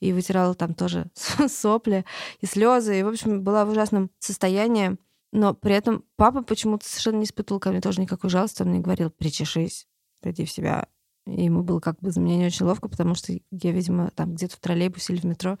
и 0.00 0.12
вытирала 0.12 0.54
там 0.54 0.74
тоже 0.74 1.10
сопли 1.48 2.04
и 2.40 2.46
слезы. 2.46 2.98
И, 2.98 3.02
в 3.02 3.08
общем, 3.08 3.42
была 3.42 3.64
в 3.64 3.70
ужасном 3.70 4.10
состоянии. 4.18 4.96
Но 5.32 5.54
при 5.54 5.74
этом 5.74 6.04
папа 6.16 6.42
почему-то 6.42 6.86
совершенно 6.86 7.16
не 7.16 7.24
испытывал 7.24 7.58
ко 7.58 7.70
мне 7.70 7.80
тоже 7.80 8.00
никакой 8.00 8.30
жалости. 8.30 8.62
Он 8.62 8.68
мне 8.68 8.80
говорил, 8.80 9.10
причешись, 9.10 9.86
приди 10.20 10.44
в 10.44 10.50
себя, 10.50 10.86
и 11.26 11.44
ему 11.44 11.62
было 11.62 11.80
как 11.80 11.98
бы 12.00 12.10
за 12.10 12.20
меня 12.20 12.36
не 12.36 12.46
очень 12.46 12.66
ловко, 12.66 12.88
потому 12.88 13.14
что 13.14 13.32
я, 13.32 13.72
видимо, 13.72 14.10
там 14.14 14.34
где-то 14.34 14.56
в 14.56 14.60
троллейбусе 14.60 15.12
или 15.14 15.20
в 15.20 15.24
метро 15.24 15.58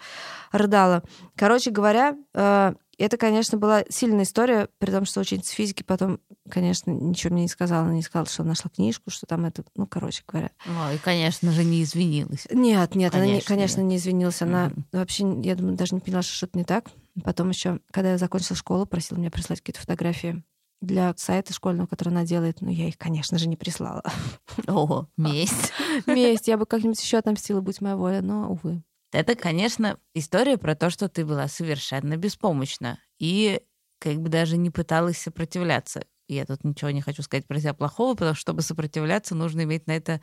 рыдала. 0.50 1.02
Короче 1.36 1.70
говоря, 1.70 2.16
э, 2.34 2.74
это, 2.98 3.16
конечно, 3.16 3.58
была 3.58 3.84
сильная 3.88 4.24
история, 4.24 4.68
при 4.78 4.90
том, 4.90 5.04
что 5.04 5.20
ученица 5.20 5.54
физики 5.54 5.82
потом 5.82 6.20
конечно, 6.50 6.90
ничего 6.90 7.32
мне 7.32 7.44
не 7.44 7.48
сказала. 7.48 7.84
Она 7.84 7.94
не 7.94 8.02
сказала, 8.02 8.28
что 8.28 8.44
нашла 8.44 8.70
книжку, 8.74 9.10
что 9.10 9.26
там 9.26 9.44
это, 9.44 9.64
ну, 9.74 9.86
короче 9.86 10.22
говоря. 10.26 10.50
Ну, 10.66 10.92
и, 10.92 10.98
конечно 10.98 11.50
же, 11.50 11.64
не 11.64 11.82
извинилась. 11.82 12.46
Нет, 12.50 12.94
нет, 12.94 13.14
она, 13.14 13.24
не, 13.24 13.30
Конечно, 13.32 13.48
конечно, 13.48 13.80
нет. 13.80 13.88
не 13.88 13.96
извинилась. 13.96 14.42
Она 14.42 14.66
Мгм. 14.68 14.86
вообще, 14.92 15.40
я 15.42 15.54
думаю, 15.54 15.76
даже 15.76 15.94
не 15.94 16.00
поняла, 16.00 16.22
что 16.22 16.34
что-то 16.34 16.58
не 16.58 16.64
так. 16.64 16.86
Потом 17.24 17.48
еще, 17.48 17.80
когда 17.90 18.12
я 18.12 18.18
закончила 18.18 18.56
школу, 18.56 18.86
просила 18.86 19.18
меня 19.18 19.30
прислать 19.30 19.60
какие-то 19.60 19.80
фотографии 19.80 20.42
для 20.82 21.14
сайта 21.16 21.54
школьного, 21.54 21.86
который 21.86 22.10
она 22.10 22.24
делает. 22.24 22.60
Но 22.60 22.70
я 22.70 22.88
их, 22.88 22.98
конечно 22.98 23.38
же, 23.38 23.48
не 23.48 23.56
прислала. 23.56 24.02
О, 24.68 25.06
месть. 25.16 25.72
Месть. 26.06 26.48
Я 26.48 26.58
бы 26.58 26.66
как-нибудь 26.66 27.02
еще 27.02 27.18
отомстила, 27.18 27.60
будь 27.60 27.80
моя 27.80 27.96
воля, 27.96 28.20
но, 28.22 28.50
увы. 28.52 28.82
Это, 29.12 29.34
конечно, 29.34 29.98
история 30.14 30.56
про 30.56 30.74
то, 30.74 30.90
что 30.90 31.08
ты 31.08 31.24
была 31.24 31.48
совершенно 31.48 32.16
беспомощна 32.16 32.98
и 33.18 33.60
как 33.98 34.16
бы 34.20 34.28
даже 34.28 34.56
не 34.56 34.70
пыталась 34.70 35.18
сопротивляться. 35.18 36.04
Я 36.28 36.46
тут 36.46 36.64
ничего 36.64 36.90
не 36.90 37.02
хочу 37.02 37.22
сказать 37.22 37.46
про 37.46 37.58
себя 37.60 37.74
плохого, 37.74 38.14
потому 38.14 38.34
что, 38.34 38.40
чтобы 38.40 38.62
сопротивляться, 38.62 39.34
нужно 39.34 39.62
иметь 39.64 39.86
на 39.86 39.92
это 39.92 40.20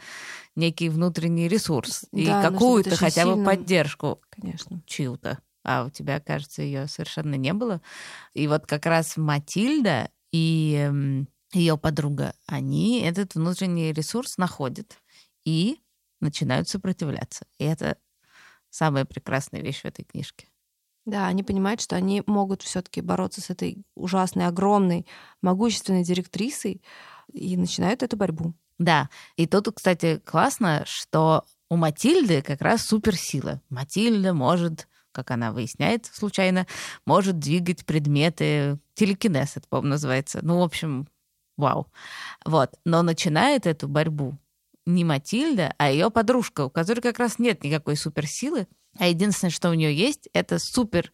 некий 0.56 0.90
внутренний 0.90 1.48
ресурс 1.48 2.06
и 2.14 2.26
Да, 2.26 2.42
какую-то 2.42 2.96
хотя 2.96 3.26
бы 3.26 3.32
сильным. 3.34 3.46
поддержку 3.46 4.22
Конечно. 4.30 4.82
чью-то. 4.88 5.40
А 5.64 5.86
у 5.86 5.90
тебя, 5.90 6.20
кажется, 6.20 6.62
ее 6.64 6.88
совершенно 6.88 7.36
не 7.36 7.54
было. 7.54 7.82
И 8.34 8.48
вот 8.48 8.66
как 8.66 8.86
раз 8.86 9.18
Матильда 9.18 10.10
и 10.32 11.26
ее 11.54 11.78
подруга, 11.78 12.34
они 12.46 13.02
этот 13.02 13.36
внутренний 13.36 13.92
ресурс 13.92 14.38
находят 14.38 14.98
и 15.46 15.80
начинают 16.20 16.68
сопротивляться. 16.70 17.46
И 17.58 17.64
это 17.64 17.98
самая 18.70 19.06
прекрасная 19.06 19.62
вещь 19.62 19.82
в 19.82 19.86
этой 19.86 20.04
книжке. 20.04 20.48
Да, 21.06 21.28
они 21.28 21.42
понимают, 21.44 21.82
что 21.82 21.96
они 21.96 22.22
могут 22.28 22.62
все-таки 22.62 23.02
бороться 23.02 23.42
с 23.42 23.50
этой 23.50 23.84
ужасной, 23.96 24.46
огромной, 24.46 25.08
могущественной 25.42 26.04
директрисой 26.04 26.84
и 27.34 27.58
начинают 27.58 28.04
эту 28.04 28.16
борьбу. 28.16 28.54
Да, 28.78 29.10
и 29.36 29.48
тут, 29.48 29.74
кстати, 29.74 30.22
классно, 30.24 30.84
что 30.86 31.46
у 31.70 31.78
Матильды 31.78 32.42
как 32.42 32.62
раз 32.62 32.86
суперсила. 32.86 33.62
Матильда 33.70 34.34
может, 34.34 34.88
как 35.12 35.32
она 35.32 35.52
выясняет 35.52 36.06
случайно, 36.06 36.68
может 37.06 37.40
двигать 37.40 37.86
предметы. 37.86 38.80
Телекинез 38.94 39.58
это, 39.58 39.68
по-моему, 39.68 39.92
называется. 39.92 40.40
Ну, 40.42 40.60
в 40.60 40.64
общем, 40.64 41.08
вау. 41.58 41.88
Вот. 42.46 42.72
Но 42.86 43.02
начинает 43.02 43.68
эту 43.68 43.88
борьбу 43.88 44.38
не 44.86 45.04
Матильда, 45.06 45.74
а 45.78 45.92
ее 45.92 46.10
подружка, 46.10 46.66
у 46.66 46.70
которой 46.70 47.02
как 47.02 47.20
раз 47.20 47.40
нет 47.40 47.64
никакой 47.64 47.96
суперсилы, 47.96 48.68
а 48.98 49.08
единственное, 49.08 49.52
что 49.52 49.70
у 49.70 49.74
нее 49.74 49.96
есть, 49.96 50.30
это 50.34 50.60
супер 50.60 51.12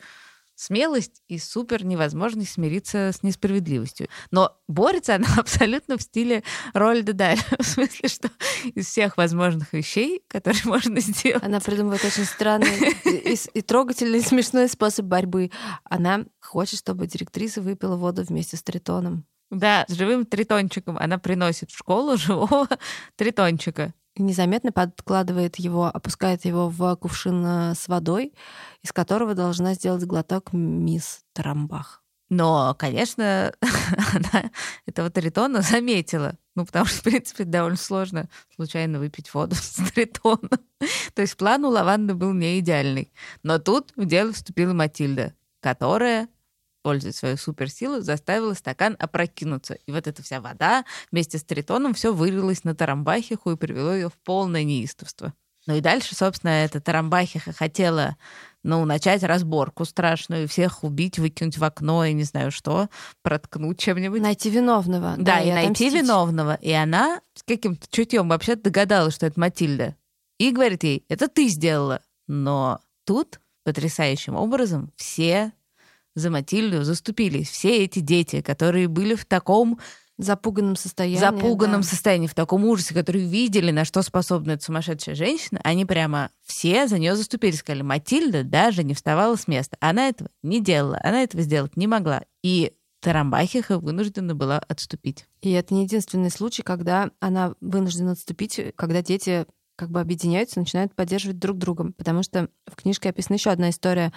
смелость 0.55 1.21
и 1.27 1.37
супер 1.37 1.85
невозможность 1.85 2.53
смириться 2.53 3.11
с 3.13 3.23
несправедливостью. 3.23 4.07
Но 4.31 4.57
борется 4.67 5.15
она 5.15 5.27
абсолютно 5.37 5.97
в 5.97 6.01
стиле 6.01 6.43
Рольда 6.73 7.13
Даль. 7.13 7.39
В 7.59 7.63
смысле, 7.63 8.09
что 8.09 8.29
из 8.73 8.87
всех 8.87 9.17
возможных 9.17 9.73
вещей, 9.73 10.21
которые 10.27 10.61
можно 10.65 10.99
сделать. 11.01 11.43
Она 11.43 11.59
придумывает 11.59 12.03
очень 12.03 12.25
странный 12.25 12.95
и- 13.05 13.37
и 13.53 13.61
трогательный, 13.61 14.19
и 14.19 14.23
смешной 14.23 14.67
способ 14.69 15.05
борьбы. 15.05 15.51
Она 15.83 16.25
хочет, 16.41 16.79
чтобы 16.79 17.07
директриса 17.07 17.61
выпила 17.61 17.95
воду 17.95 18.23
вместе 18.23 18.57
с 18.57 18.63
Тритоном. 18.63 19.25
Да, 19.51 19.85
с 19.87 19.93
живым 19.93 20.25
тритончиком 20.25 20.97
она 20.97 21.17
приносит 21.19 21.69
в 21.69 21.77
школу 21.77 22.17
живого 22.17 22.67
тритончика. 23.15 23.93
Незаметно 24.17 24.71
подкладывает 24.71 25.57
его, 25.57 25.85
опускает 25.85 26.45
его 26.45 26.69
в 26.69 26.95
кувшин 26.95 27.45
э, 27.45 27.75
с 27.75 27.87
водой, 27.87 28.33
из 28.81 28.93
которого 28.93 29.33
должна 29.33 29.73
сделать 29.73 30.05
глоток 30.05 30.53
мисс 30.53 31.21
Тарамбах. 31.33 32.01
Но, 32.29 32.75
конечно, 32.79 33.53
она 33.61 34.51
этого 34.85 35.09
тритона 35.09 35.61
заметила. 35.61 36.37
Ну, 36.55 36.65
потому 36.65 36.85
что, 36.85 36.99
в 36.99 37.03
принципе, 37.03 37.43
довольно 37.43 37.77
сложно 37.77 38.29
случайно 38.55 38.99
выпить 38.99 39.33
воду 39.33 39.55
с 39.59 39.75
тритоном. 39.91 40.49
То 41.13 41.21
есть 41.21 41.37
план 41.37 41.65
у 41.65 41.69
Лаванды 41.69 42.13
был 42.13 42.33
не 42.33 42.59
идеальный. 42.59 43.11
Но 43.43 43.59
тут 43.59 43.91
в 43.95 44.05
дело 44.05 44.33
вступила 44.33 44.73
Матильда, 44.73 45.33
которая, 45.59 46.27
пользуясь 46.85 47.15
своей 47.15 47.35
суперсилой, 47.35 48.01
заставила 48.01 48.53
стакан 48.53 48.95
опрокинуться. 48.99 49.73
И 49.73 49.91
вот 49.91 50.05
эта 50.05 50.21
вся 50.21 50.39
вода 50.39 50.85
вместе 51.11 51.39
с 51.39 51.43
тритоном 51.43 51.95
все 51.95 52.13
вылилось 52.13 52.63
на 52.63 52.75
Тарамбахиху 52.75 53.49
и 53.49 53.55
привело 53.55 53.91
ее 53.91 54.09
в 54.09 54.17
полное 54.23 54.63
неистовство. 54.63 55.33
Ну 55.65 55.75
и 55.75 55.81
дальше, 55.81 56.13
собственно, 56.13 56.51
эта 56.51 56.79
Тарамбахиха 56.79 57.53
хотела 57.53 58.17
ну, 58.61 58.85
начать 58.85 59.23
разборку 59.23 59.83
страшную, 59.83 60.47
всех 60.47 60.83
убить, 60.83 61.17
выкинуть 61.17 61.57
в 61.57 61.63
окно 61.63 62.05
и 62.05 62.13
не 62.13 62.21
знаю 62.21 62.51
что, 62.51 62.87
проткнуть 63.23 63.79
чем-нибудь. 63.79 64.21
Найти 64.21 64.51
виновного. 64.51 65.15
Да, 65.17 65.39
и 65.39 65.51
найти 65.51 65.87
отомстить. 65.87 65.93
виновного. 65.95 66.53
И 66.61 66.71
она 66.71 67.19
с 67.33 67.41
каким-то 67.41 67.87
чутьем 67.89 68.29
вообще 68.29 68.57
догадалась, 68.57 69.15
что 69.15 69.25
это 69.25 69.39
Матильда. 69.39 69.95
И 70.37 70.51
говорит 70.51 70.83
ей, 70.83 71.03
это 71.09 71.27
ты 71.29 71.47
сделала. 71.47 72.01
Но 72.27 72.79
тут 73.05 73.39
потрясающим 73.63 74.35
образом 74.35 74.91
все 74.97 75.51
за 76.15 76.29
Матильду 76.29 76.83
заступились. 76.83 77.49
Все 77.49 77.83
эти 77.83 77.99
дети, 77.99 78.41
которые 78.41 78.87
были 78.87 79.15
в 79.15 79.25
таком 79.25 79.79
Запуганном 80.17 80.77
состоянии. 80.77 81.19
запуганном 81.19 81.81
да. 81.81 81.87
состоянии, 81.87 82.27
в 82.27 82.33
таком 82.33 82.63
ужасе, 82.63 82.93
которые 82.93 83.25
видели, 83.25 83.71
на 83.71 83.83
что 83.83 84.01
способна 84.01 84.51
эта 84.51 84.63
сумасшедшая 84.63 85.13
женщина, 85.13 85.59
они 85.63 85.85
прямо 85.85 86.29
все 86.45 86.87
за 86.87 86.97
нее 86.99 87.17
заступились, 87.17 87.59
сказали, 87.59 87.81
Матильда 87.81 88.45
даже 88.45 88.83
не 88.83 88.93
вставала 88.93 89.35
с 89.35 89.47
места. 89.49 89.75
Она 89.81 90.07
этого 90.07 90.29
не 90.41 90.61
делала, 90.61 90.97
она 91.03 91.23
этого 91.23 91.43
сделать 91.43 91.75
не 91.75 91.87
могла. 91.87 92.23
И 92.43 92.71
Тарамбахиха 93.01 93.77
вынуждена 93.77 94.35
была 94.35 94.57
отступить. 94.57 95.25
И 95.41 95.51
это 95.51 95.73
не 95.73 95.83
единственный 95.83 96.31
случай, 96.31 96.63
когда 96.63 97.11
она 97.19 97.53
вынуждена 97.59 98.13
отступить, 98.13 98.59
когда 98.77 99.01
дети 99.01 99.45
как 99.75 99.91
бы 99.91 99.99
объединяются, 99.99 100.59
начинают 100.59 100.95
поддерживать 100.95 101.39
друг 101.39 101.57
друга. 101.57 101.91
Потому 101.97 102.23
что 102.23 102.49
в 102.65 102.75
книжке 102.77 103.09
описана 103.09 103.35
еще 103.35 103.49
одна 103.49 103.69
история, 103.69 104.13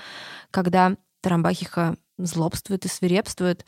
когда 0.53 0.97
Тарамбахиха 1.29 1.97
злобствует 2.17 2.87
и 2.87 2.89
свирепствует. 2.89 3.67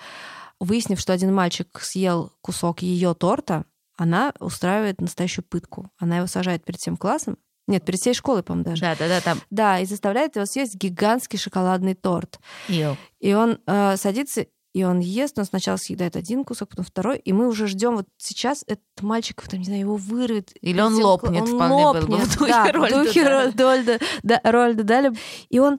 Выяснив, 0.60 0.98
что 0.98 1.12
один 1.12 1.34
мальчик 1.34 1.78
съел 1.82 2.32
кусок 2.40 2.80
ее 2.80 3.12
торта, 3.12 3.66
она 3.98 4.32
устраивает 4.40 5.02
настоящую 5.02 5.44
пытку. 5.44 5.90
Она 5.98 6.16
его 6.16 6.26
сажает 6.26 6.64
перед 6.64 6.80
всем 6.80 6.96
классом. 6.96 7.36
Нет, 7.66 7.84
перед 7.84 8.00
всей 8.00 8.14
школой, 8.14 8.42
по-моему, 8.42 8.70
даже. 8.70 8.80
Да, 8.80 8.96
да, 8.96 9.08
да, 9.08 9.20
там. 9.20 9.40
Да, 9.50 9.78
и 9.78 9.84
заставляет 9.84 10.36
его 10.36 10.46
съесть 10.46 10.74
гигантский 10.74 11.38
шоколадный 11.38 11.94
торт. 11.94 12.40
Ил. 12.68 12.96
И 13.20 13.34
он 13.34 13.58
э, 13.66 13.96
садится, 13.98 14.46
и 14.72 14.82
он 14.82 15.00
ест, 15.00 15.38
он 15.38 15.44
сначала 15.44 15.76
съедает 15.76 16.16
один 16.16 16.44
кусок, 16.44 16.70
потом 16.70 16.86
второй, 16.86 17.18
и 17.18 17.34
мы 17.34 17.46
уже 17.46 17.66
ждем 17.66 17.96
вот 17.96 18.06
сейчас 18.16 18.64
этот 18.66 18.84
мальчик, 19.02 19.42
там, 19.46 19.60
не 19.60 19.66
знаю, 19.66 19.80
его 19.80 19.96
вырвет. 19.96 20.52
Или 20.62 20.80
он 20.80 20.94
лопнет, 20.94 21.42
он 21.42 21.46
вполне 21.46 22.00
бы 22.00 22.14
лопнет, 22.14 22.26
в 22.26 22.38
духе 22.38 22.52
да, 22.52 22.64
в 22.64 22.74
Рольда 22.74 23.04
духе 23.04 23.24
Даля. 23.24 23.52
Рольда, 23.52 23.98
да, 24.22 24.40
Рольда 24.44 24.82
Даля. 24.82 25.14
И 25.50 25.58
он 25.58 25.78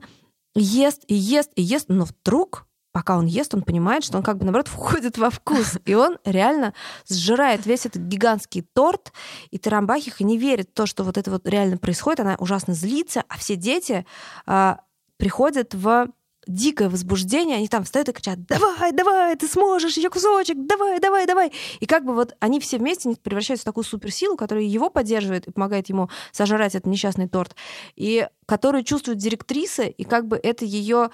ест, 0.60 1.04
и 1.06 1.14
ест, 1.14 1.50
и 1.56 1.62
ест, 1.62 1.86
но 1.88 2.04
вдруг 2.04 2.66
пока 2.92 3.16
он 3.16 3.26
ест, 3.26 3.54
он 3.54 3.62
понимает, 3.62 4.04
что 4.04 4.18
он 4.18 4.22
как 4.22 4.36
бы, 4.36 4.44
наоборот, 4.44 4.68
входит 4.68 5.18
во 5.18 5.30
вкус. 5.30 5.78
И 5.84 5.94
он 5.94 6.18
реально 6.24 6.74
сжирает 7.08 7.66
весь 7.66 7.86
этот 7.86 8.02
гигантский 8.02 8.62
торт, 8.74 9.12
и 9.50 9.58
Тарамбахиха 9.58 10.24
не 10.24 10.38
верит 10.38 10.70
в 10.70 10.74
то, 10.74 10.86
что 10.86 11.04
вот 11.04 11.18
это 11.18 11.30
вот 11.30 11.48
реально 11.48 11.78
происходит. 11.78 12.20
Она 12.20 12.36
ужасно 12.38 12.74
злится, 12.74 13.24
а 13.28 13.38
все 13.38 13.56
дети 13.56 14.06
а, 14.46 14.80
приходят 15.16 15.74
в 15.74 16.08
дикое 16.46 16.88
возбуждение, 16.88 17.56
они 17.56 17.68
там 17.68 17.84
встают 17.84 18.08
и 18.08 18.12
кричат 18.12 18.44
«Давай, 18.46 18.92
давай, 18.92 19.36
ты 19.36 19.46
сможешь, 19.46 19.96
еще 19.96 20.10
кусочек, 20.10 20.56
давай, 20.66 20.98
давай, 21.00 21.26
давай!» 21.26 21.52
И 21.80 21.86
как 21.86 22.04
бы 22.04 22.14
вот 22.14 22.34
они 22.40 22.60
все 22.60 22.78
вместе 22.78 23.14
превращаются 23.22 23.62
в 23.62 23.66
такую 23.66 23.84
суперсилу, 23.84 24.36
которая 24.36 24.64
его 24.64 24.90
поддерживает 24.90 25.46
и 25.46 25.52
помогает 25.52 25.88
ему 25.88 26.10
сожрать 26.32 26.74
этот 26.74 26.86
несчастный 26.86 27.28
торт, 27.28 27.54
и 27.94 28.28
которую 28.46 28.84
чувствует 28.84 29.18
директриса, 29.18 29.84
и 29.84 30.04
как 30.04 30.26
бы 30.26 30.38
это 30.42 30.64
ее 30.64 31.10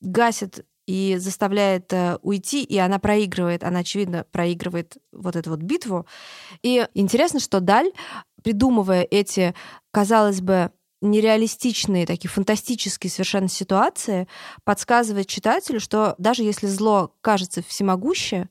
гасит 0.00 0.64
и 0.86 1.16
заставляет 1.18 1.92
э, 1.92 2.18
уйти, 2.22 2.62
и 2.62 2.76
она 2.76 2.98
проигрывает, 2.98 3.64
она, 3.64 3.80
очевидно, 3.80 4.26
проигрывает 4.30 4.98
вот 5.12 5.34
эту 5.34 5.50
вот 5.50 5.60
битву. 5.60 6.06
И 6.62 6.86
интересно, 6.94 7.40
что 7.40 7.60
Даль, 7.60 7.90
придумывая 8.42 9.02
эти, 9.02 9.54
казалось 9.90 10.42
бы, 10.42 10.70
нереалистичные, 11.04 12.06
такие 12.06 12.30
фантастические 12.30 13.10
совершенно 13.10 13.48
ситуации, 13.48 14.26
подсказывает 14.64 15.28
читателю, 15.28 15.78
что 15.80 16.14
даже 16.18 16.42
если 16.42 16.66
зло 16.66 17.12
кажется 17.20 17.62
всемогуще, 17.66 18.48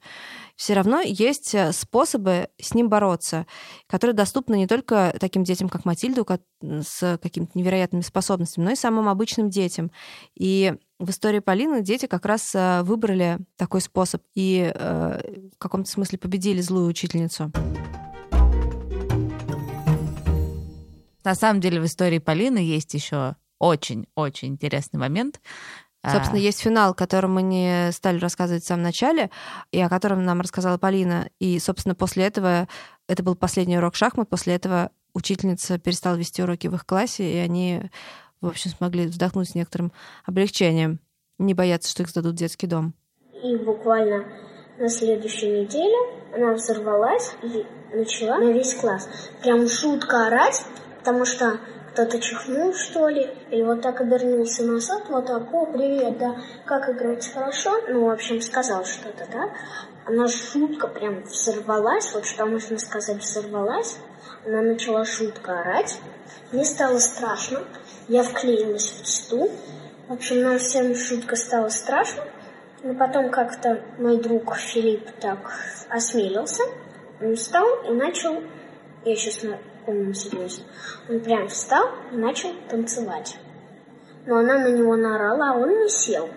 все 0.56 0.74
равно 0.74 1.02
есть 1.02 1.56
э, 1.56 1.72
способы 1.74 2.48
с 2.62 2.74
ним 2.74 2.88
бороться, 2.88 3.48
которые 3.88 4.16
доступны 4.16 4.56
не 4.56 4.68
только 4.68 5.16
таким 5.20 5.44
детям, 5.44 5.68
как 5.68 5.84
Матильду, 5.84 6.26
с 6.62 7.20
какими-то 7.22 7.58
невероятными 7.58 8.02
способностями, 8.02 8.66
но 8.66 8.72
и 8.72 8.76
самым 8.76 9.10
обычным 9.10 9.50
детям. 9.50 9.92
И 10.36 10.76
в 11.00 11.10
истории 11.10 11.40
Полины 11.40 11.82
дети 11.82 12.06
как 12.06 12.26
раз 12.26 12.54
э, 12.54 12.84
выбрали 12.84 13.40
такой 13.58 13.82
способ 13.82 14.22
и 14.36 14.72
э, 14.74 15.50
в 15.56 15.58
каком-то 15.58 15.90
смысле 15.90 16.20
победили 16.20 16.62
злую 16.62 16.88
учительницу. 16.88 17.52
На 21.24 21.36
самом 21.36 21.62
деле 21.62 21.80
в 21.80 21.86
истории 21.86 22.20
Полины 22.20 22.58
есть 22.58 22.94
еще 22.94 23.36
очень-очень 23.60 24.50
интересный 24.50 25.00
момент. 25.00 25.40
Собственно, 26.06 26.38
А, 26.38 26.42
есть 26.42 26.60
финал, 26.60 26.92
о 26.92 26.96
котором 26.96 27.34
мы 27.34 27.42
не 27.42 27.90
стали 27.94 28.20
рассказывать 28.20 28.64
в 28.64 28.68
самом 28.68 28.84
начале, 28.84 29.30
и 29.72 29.80
о 29.80 29.88
котором 29.88 30.26
нам 30.26 30.42
рассказала 30.42 30.78
Полина. 30.78 31.30
И, 31.40 31.58
собственно, 31.60 31.96
после 31.96 32.26
этого, 32.26 32.68
это 33.08 33.24
был 33.24 33.36
последний 33.36 33.78
урок 33.78 33.96
шахмат, 33.96 34.28
после 34.28 34.56
этого 34.56 34.92
учительница 35.14 35.78
перестала 35.78 36.16
вести 36.16 36.44
уроки 36.44 36.68
в 36.68 36.76
их 36.76 36.86
классе, 36.86 37.32
и 37.32 37.38
они, 37.38 37.90
в 38.42 38.48
общем, 38.48 38.72
смогли 38.72 39.06
вздохнуть 39.06 39.52
с 39.52 39.56
некоторым 39.56 39.94
облегчением, 40.26 41.00
не 41.40 41.54
бояться, 41.54 41.90
что 41.90 42.04
их 42.04 42.10
сдадут 42.10 42.34
в 42.34 42.38
детский 42.38 42.68
дом. 42.68 42.94
И 43.42 43.56
буквально 43.56 44.26
на 44.78 44.90
следующей 44.90 45.62
неделе 45.62 45.96
она 46.36 46.54
взорвалась 46.54 47.36
и 47.44 47.66
начала 47.96 48.40
на 48.40 48.52
весь 48.52 48.74
класс 48.74 49.08
прям 49.42 49.68
жутко 49.68 50.28
орать, 50.28 50.66
потому 51.04 51.26
что 51.26 51.60
кто-то 51.92 52.18
чихнул, 52.22 52.74
что 52.74 53.10
ли, 53.10 53.30
или 53.52 53.62
вот 53.62 53.82
так 53.82 54.00
обернулся 54.00 54.64
назад, 54.64 55.04
вот 55.10 55.26
так, 55.26 55.54
о, 55.54 55.66
привет, 55.66 56.18
да, 56.18 56.38
как 56.66 56.90
играть 56.90 57.30
хорошо, 57.32 57.72
ну, 57.90 58.06
в 58.06 58.10
общем, 58.10 58.40
сказал 58.40 58.86
что-то, 58.86 59.28
да. 59.30 59.50
Она 60.06 60.28
жутко 60.28 60.88
прям 60.88 61.24
взорвалась, 61.24 62.14
вот 62.14 62.26
что 62.26 62.46
можно 62.46 62.78
сказать, 62.78 63.18
взорвалась. 63.18 63.98
Она 64.46 64.62
начала 64.62 65.04
жутко 65.04 65.60
орать. 65.60 66.00
Мне 66.52 66.64
стало 66.64 67.00
страшно. 67.00 67.60
Я 68.08 68.24
вклеилась 68.24 69.02
в 69.02 69.08
стул. 69.08 69.52
В 70.08 70.14
общем, 70.14 70.42
нам 70.42 70.60
всем 70.60 70.96
жутко 70.96 71.36
стало 71.36 71.70
страшно. 71.70 72.24
Но 72.84 72.94
потом 72.96 73.30
как-то 73.30 73.82
мой 73.98 74.18
друг 74.18 74.56
Филипп 74.56 75.10
так 75.22 75.54
осмелился. 75.90 76.64
Он 77.22 77.36
встал 77.36 77.66
и 77.90 77.94
начал, 77.94 78.42
я 79.06 79.16
сейчас 79.16 79.44
помню 79.86 80.14
серьезно, 80.14 80.66
он 81.10 81.20
прям 81.20 81.48
встал 81.48 81.90
и 82.12 82.16
начал 82.16 82.50
танцевать. 82.70 83.38
Но 84.26 84.38
она 84.38 84.60
на 84.60 84.70
него 84.70 84.96
наорала, 84.96 85.52
а 85.52 85.58
он 85.58 85.70
не 85.70 85.90
сел. 85.90 86.30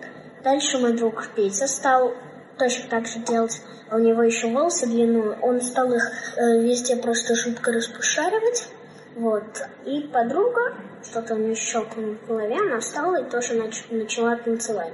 Дальше 0.43 0.77
мой 0.77 0.93
друг 0.93 1.27
Петя 1.35 1.67
стал 1.67 2.13
точно 2.57 2.89
так 2.89 3.07
же 3.07 3.19
делать. 3.19 3.61
А 3.89 3.95
у 3.95 3.99
него 3.99 4.23
еще 4.23 4.47
волосы 4.47 4.85
длинные. 4.85 5.37
Он 5.41 5.61
стал 5.61 5.93
их 5.93 6.03
э, 6.35 6.61
везде 6.61 6.97
просто 6.97 7.35
жутко 7.35 7.71
распушаривать. 7.71 8.69
Вот. 9.15 9.61
И 9.85 10.01
подруга, 10.01 10.73
что-то 11.03 11.35
у 11.35 11.37
нее 11.37 11.55
щелкнуло 11.55 12.15
в 12.15 12.27
голове, 12.27 12.57
она 12.59 12.79
встала 12.79 13.21
и 13.21 13.29
тоже 13.29 13.55
нач- 13.55 13.85
начала 13.89 14.35
танцевать. 14.35 14.93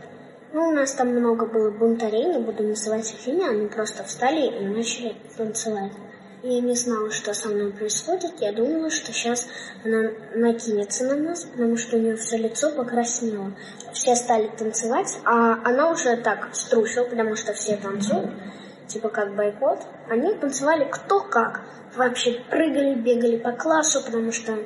Ну, 0.54 0.70
у 0.70 0.72
нас 0.72 0.94
там 0.94 1.10
много 1.10 1.48
было 1.48 1.72
бунтарей, 1.72 2.26
не 2.26 2.38
буду 2.38 2.63
называть 2.63 3.12
их 3.12 3.28
имя, 3.28 3.50
они 3.50 3.68
просто 3.68 4.04
встали 4.04 4.46
и 4.46 4.66
начали 4.66 5.16
танцевать. 5.36 5.92
Я 6.46 6.60
не 6.60 6.76
знала, 6.76 7.10
что 7.10 7.34
со 7.34 7.48
мной 7.48 7.72
происходит. 7.72 8.34
Я 8.42 8.52
думала, 8.52 8.90
что 8.90 9.14
сейчас 9.14 9.48
она 9.86 10.12
накинется 10.36 11.06
на 11.06 11.16
нас, 11.16 11.46
потому 11.46 11.78
что 11.78 11.96
у 11.96 12.02
нее 12.02 12.18
все 12.18 12.36
лицо 12.36 12.70
покраснело. 12.70 13.54
Все 13.94 14.14
стали 14.18 14.50
танцевать, 14.50 15.20
а 15.24 15.54
она 15.64 15.90
уже 15.90 16.18
так 16.18 16.50
струсила, 16.52 17.06
потому 17.06 17.38
что 17.38 17.54
все 17.54 17.78
танцуют, 17.78 18.30
типа 18.88 19.08
как 19.08 19.38
бойкот. 19.38 19.88
Они 20.10 20.34
танцевали 20.34 20.86
кто 20.92 21.22
как. 21.22 21.62
Вообще 21.96 22.42
прыгали, 22.50 22.96
бегали 22.96 23.38
по 23.38 23.54
классу, 23.54 24.04
потому 24.04 24.34
что 24.34 24.60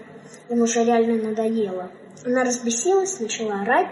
им 0.50 0.62
уже 0.63 0.84
реально 0.84 1.30
надоело. 1.30 1.92
Она 2.26 2.44
разбесилась, 2.44 3.20
начала 3.20 3.62
орать. 3.62 3.90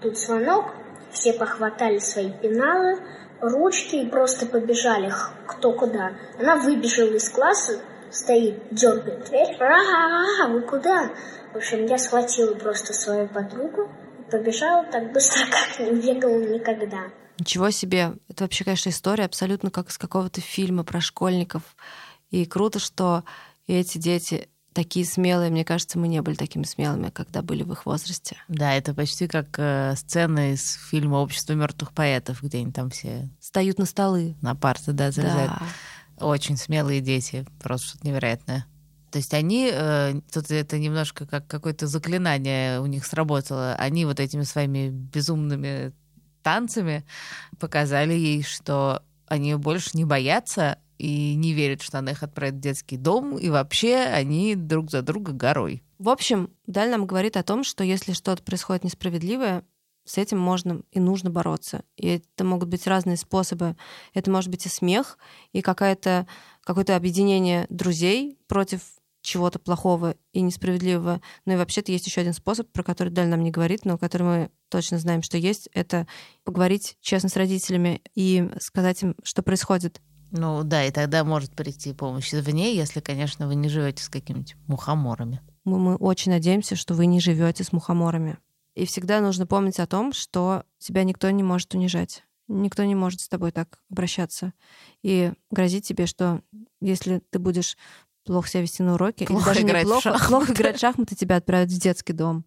Тут 0.00 0.16
звонок, 0.16 0.66
все 1.10 1.32
похватали 1.32 1.98
свои 1.98 2.30
пеналы, 2.30 3.00
ручки 3.40 3.96
и 3.96 4.08
просто 4.08 4.46
побежали 4.46 5.12
кто 5.46 5.72
куда. 5.72 6.12
Она 6.38 6.56
выбежала 6.56 7.14
из 7.14 7.28
класса, 7.28 7.80
стоит, 8.10 8.62
дергает 8.70 9.28
дверь. 9.28 9.56
Ага, 9.60 10.52
вы 10.52 10.62
куда? 10.62 11.10
В 11.52 11.56
общем, 11.56 11.86
я 11.86 11.98
схватила 11.98 12.54
просто 12.54 12.92
свою 12.92 13.28
подругу 13.28 13.88
и 14.18 14.30
побежала 14.30 14.84
так 14.84 15.12
быстро, 15.12 15.46
как 15.50 15.86
не 15.86 16.00
бегала 16.00 16.38
никогда. 16.40 17.04
Ничего 17.38 17.70
себе. 17.70 18.14
Это 18.28 18.44
вообще, 18.44 18.64
конечно, 18.64 18.90
история 18.90 19.24
абсолютно 19.24 19.70
как 19.70 19.88
из 19.88 19.98
какого-то 19.98 20.40
фильма 20.40 20.84
про 20.84 21.00
школьников. 21.00 21.62
И 22.30 22.46
круто, 22.46 22.78
что 22.78 23.24
эти 23.66 23.98
дети 23.98 24.48
такие 24.74 25.06
смелые. 25.06 25.50
Мне 25.50 25.64
кажется, 25.64 25.98
мы 25.98 26.08
не 26.08 26.20
были 26.20 26.34
такими 26.34 26.64
смелыми, 26.64 27.08
когда 27.10 27.40
были 27.40 27.62
в 27.62 27.72
их 27.72 27.86
возрасте. 27.86 28.36
Да, 28.48 28.74
это 28.74 28.92
почти 28.92 29.26
как 29.26 29.46
э, 29.56 29.94
сцена 29.96 30.52
из 30.52 30.74
фильма 30.90 31.16
«Общество 31.16 31.54
мертвых 31.54 31.92
поэтов», 31.92 32.42
где 32.42 32.58
они 32.58 32.72
там 32.72 32.90
все 32.90 33.30
Встают 33.40 33.78
на 33.78 33.86
столы. 33.86 34.36
на 34.42 34.54
парты, 34.54 34.92
да, 34.92 35.10
залезают. 35.10 35.52
Да. 36.18 36.26
Очень 36.26 36.56
смелые 36.56 37.00
дети, 37.00 37.46
просто 37.62 37.88
что-то 37.88 38.06
невероятное. 38.06 38.66
То 39.10 39.18
есть 39.18 39.32
они, 39.32 39.70
э, 39.72 40.20
тут 40.32 40.50
это 40.50 40.78
немножко 40.78 41.24
как 41.24 41.46
какое-то 41.46 41.86
заклинание 41.86 42.80
у 42.80 42.86
них 42.86 43.06
сработало. 43.06 43.74
Они 43.76 44.04
вот 44.04 44.18
этими 44.18 44.42
своими 44.42 44.90
безумными 44.90 45.92
танцами 46.42 47.04
показали 47.58 48.12
ей, 48.12 48.42
что 48.42 49.02
они 49.28 49.54
больше 49.54 49.90
не 49.94 50.04
боятся 50.04 50.78
и 50.98 51.34
не 51.34 51.52
верят, 51.52 51.82
что 51.82 51.98
она 51.98 52.12
их 52.12 52.22
отправит 52.22 52.56
в 52.56 52.60
детский 52.60 52.96
дом, 52.96 53.38
и 53.38 53.50
вообще 53.50 53.96
они 53.96 54.54
друг 54.54 54.90
за 54.90 55.02
друга 55.02 55.32
горой. 55.32 55.82
В 55.98 56.08
общем, 56.08 56.50
Даль 56.66 56.90
нам 56.90 57.06
говорит 57.06 57.36
о 57.36 57.42
том, 57.42 57.64
что 57.64 57.84
если 57.84 58.12
что-то 58.12 58.42
происходит 58.42 58.84
несправедливое, 58.84 59.64
с 60.04 60.18
этим 60.18 60.38
можно 60.38 60.82
и 60.90 61.00
нужно 61.00 61.30
бороться. 61.30 61.82
И 61.96 62.06
это 62.08 62.44
могут 62.44 62.68
быть 62.68 62.86
разные 62.86 63.16
способы. 63.16 63.76
Это 64.12 64.30
может 64.30 64.50
быть 64.50 64.66
и 64.66 64.68
смех, 64.68 65.18
и 65.52 65.62
какая-то, 65.62 66.26
какое-то 66.62 66.94
объединение 66.94 67.66
друзей 67.70 68.38
против 68.46 68.82
чего-то 69.22 69.58
плохого 69.58 70.16
и 70.32 70.42
несправедливого. 70.42 71.22
Ну 71.46 71.54
и 71.54 71.56
вообще-то 71.56 71.90
есть 71.90 72.06
еще 72.06 72.20
один 72.20 72.34
способ, 72.34 72.70
про 72.70 72.82
который 72.82 73.08
Даль 73.08 73.28
нам 73.28 73.42
не 73.42 73.50
говорит, 73.50 73.86
но 73.86 73.96
который 73.96 74.22
мы 74.22 74.50
точно 74.68 74.98
знаем, 74.98 75.22
что 75.22 75.38
есть. 75.38 75.68
Это 75.72 76.06
поговорить 76.44 76.98
честно 77.00 77.30
с 77.30 77.36
родителями 77.36 78.02
и 78.14 78.50
сказать 78.60 79.02
им, 79.02 79.16
что 79.22 79.42
происходит. 79.42 80.02
Ну 80.36 80.64
да, 80.64 80.84
и 80.84 80.90
тогда 80.90 81.22
может 81.22 81.52
прийти 81.52 81.92
помощь 81.92 82.34
извне, 82.34 82.74
если, 82.74 82.98
конечно, 82.98 83.46
вы 83.46 83.54
не 83.54 83.68
живете 83.68 84.02
с 84.02 84.08
какими-нибудь 84.08 84.56
мухоморами. 84.66 85.40
Мы, 85.62 85.78
мы 85.78 85.94
очень 85.94 86.32
надеемся, 86.32 86.74
что 86.74 86.94
вы 86.94 87.06
не 87.06 87.20
живете 87.20 87.62
с 87.62 87.70
мухоморами. 87.70 88.38
И 88.74 88.84
всегда 88.84 89.20
нужно 89.20 89.46
помнить 89.46 89.78
о 89.78 89.86
том, 89.86 90.12
что 90.12 90.64
тебя 90.78 91.04
никто 91.04 91.30
не 91.30 91.44
может 91.44 91.72
унижать. 91.74 92.24
Никто 92.48 92.82
не 92.82 92.96
может 92.96 93.20
с 93.20 93.28
тобой 93.28 93.52
так 93.52 93.78
обращаться. 93.88 94.52
И 95.04 95.32
грозить 95.52 95.86
тебе, 95.86 96.06
что 96.06 96.40
если 96.80 97.22
ты 97.30 97.38
будешь 97.38 97.78
плохо 98.24 98.48
себя 98.48 98.62
вести 98.62 98.82
на 98.82 98.94
уроке, 98.94 99.26
Плохо 99.26 99.52
или 99.52 99.54
даже 99.54 99.66
играть 99.68 99.84
неплохо, 99.84 100.18
плохо 100.26 100.52
играть 100.52 100.76
в 100.78 100.80
шахматы, 100.80 101.14
тебя 101.14 101.36
отправят 101.36 101.70
в 101.70 101.80
детский 101.80 102.12
дом. 102.12 102.44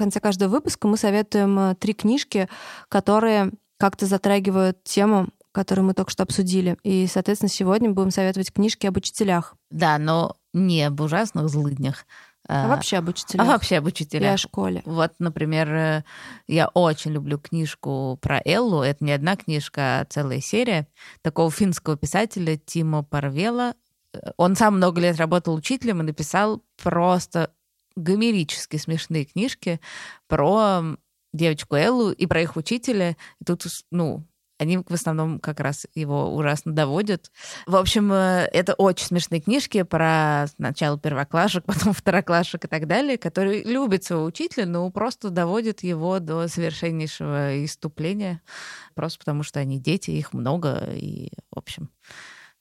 Конце 0.00 0.18
каждого 0.20 0.48
выпуска 0.48 0.88
мы 0.88 0.96
советуем 0.96 1.58
э, 1.58 1.74
три 1.74 1.92
книжки, 1.94 2.48
которые 2.88 3.52
как-то 3.78 4.06
затрагивают 4.06 4.82
тему, 4.82 5.28
которую 5.52 5.86
мы 5.86 5.94
только 5.94 6.10
что 6.10 6.22
обсудили. 6.22 6.76
И, 6.82 7.06
соответственно, 7.06 7.50
сегодня 7.50 7.90
будем 7.90 8.10
советовать 8.10 8.52
книжки 8.52 8.86
об 8.86 8.96
учителях. 8.96 9.54
Да, 9.70 9.98
но 9.98 10.36
не 10.52 10.84
об 10.84 11.00
ужасных 11.00 11.48
злыднях. 11.48 12.06
А 12.48 12.68
вообще 12.68 12.96
об 12.96 13.08
а 13.08 13.10
учителях. 13.10 13.46
вообще 13.46 13.76
об 13.76 13.84
И 13.84 13.88
учителях. 13.88 14.34
о 14.34 14.36
школе. 14.38 14.82
Вот, 14.84 15.12
например, 15.18 15.72
э, 15.72 16.04
я 16.48 16.68
очень 16.68 17.12
люблю 17.12 17.38
книжку 17.38 18.18
про 18.22 18.40
Эллу. 18.44 18.82
Это 18.82 19.04
не 19.04 19.12
одна 19.12 19.36
книжка, 19.36 20.00
а 20.00 20.04
целая 20.06 20.40
серия 20.40 20.88
такого 21.22 21.50
финского 21.50 21.96
писателя 21.96 22.56
Тимо 22.56 23.04
Парвела. 23.04 23.74
Э, 24.14 24.30
Он 24.36 24.56
сам 24.56 24.76
много 24.76 25.00
лет 25.00 25.18
работал 25.18 25.54
учителем 25.54 26.00
и 26.00 26.04
написал 26.04 26.62
просто 26.82 27.50
гомерически 28.02 28.76
смешные 28.76 29.24
книжки 29.24 29.80
про 30.26 30.82
девочку 31.32 31.76
Эллу 31.76 32.10
и 32.10 32.26
про 32.26 32.42
их 32.42 32.56
учителя. 32.56 33.16
И 33.40 33.44
тут, 33.44 33.64
ну, 33.90 34.24
они 34.60 34.76
в 34.76 34.92
основном 34.92 35.40
как 35.40 35.58
раз 35.58 35.86
его 35.94 36.34
ужасно 36.34 36.72
доводят. 36.72 37.32
В 37.66 37.76
общем, 37.76 38.12
э, 38.12 38.46
это 38.52 38.74
очень 38.74 39.06
смешные 39.06 39.40
книжки 39.40 39.82
про 39.82 40.46
сначала 40.56 40.98
первоклашек, 40.98 41.64
потом 41.66 41.94
второклашек 41.94 42.66
и 42.66 42.68
так 42.68 42.86
далее, 42.86 43.16
которые 43.16 43.64
любят 43.64 44.04
своего 44.04 44.26
учителя, 44.26 44.66
но 44.66 44.90
просто 44.90 45.30
доводят 45.30 45.82
его 45.82 46.18
до 46.18 46.46
совершеннейшего 46.46 47.64
иступления, 47.64 48.42
просто 48.94 49.18
потому 49.18 49.42
что 49.42 49.60
они 49.60 49.78
дети, 49.80 50.10
их 50.10 50.32
много, 50.32 50.90
и, 50.94 51.30
в 51.50 51.58
общем... 51.58 51.90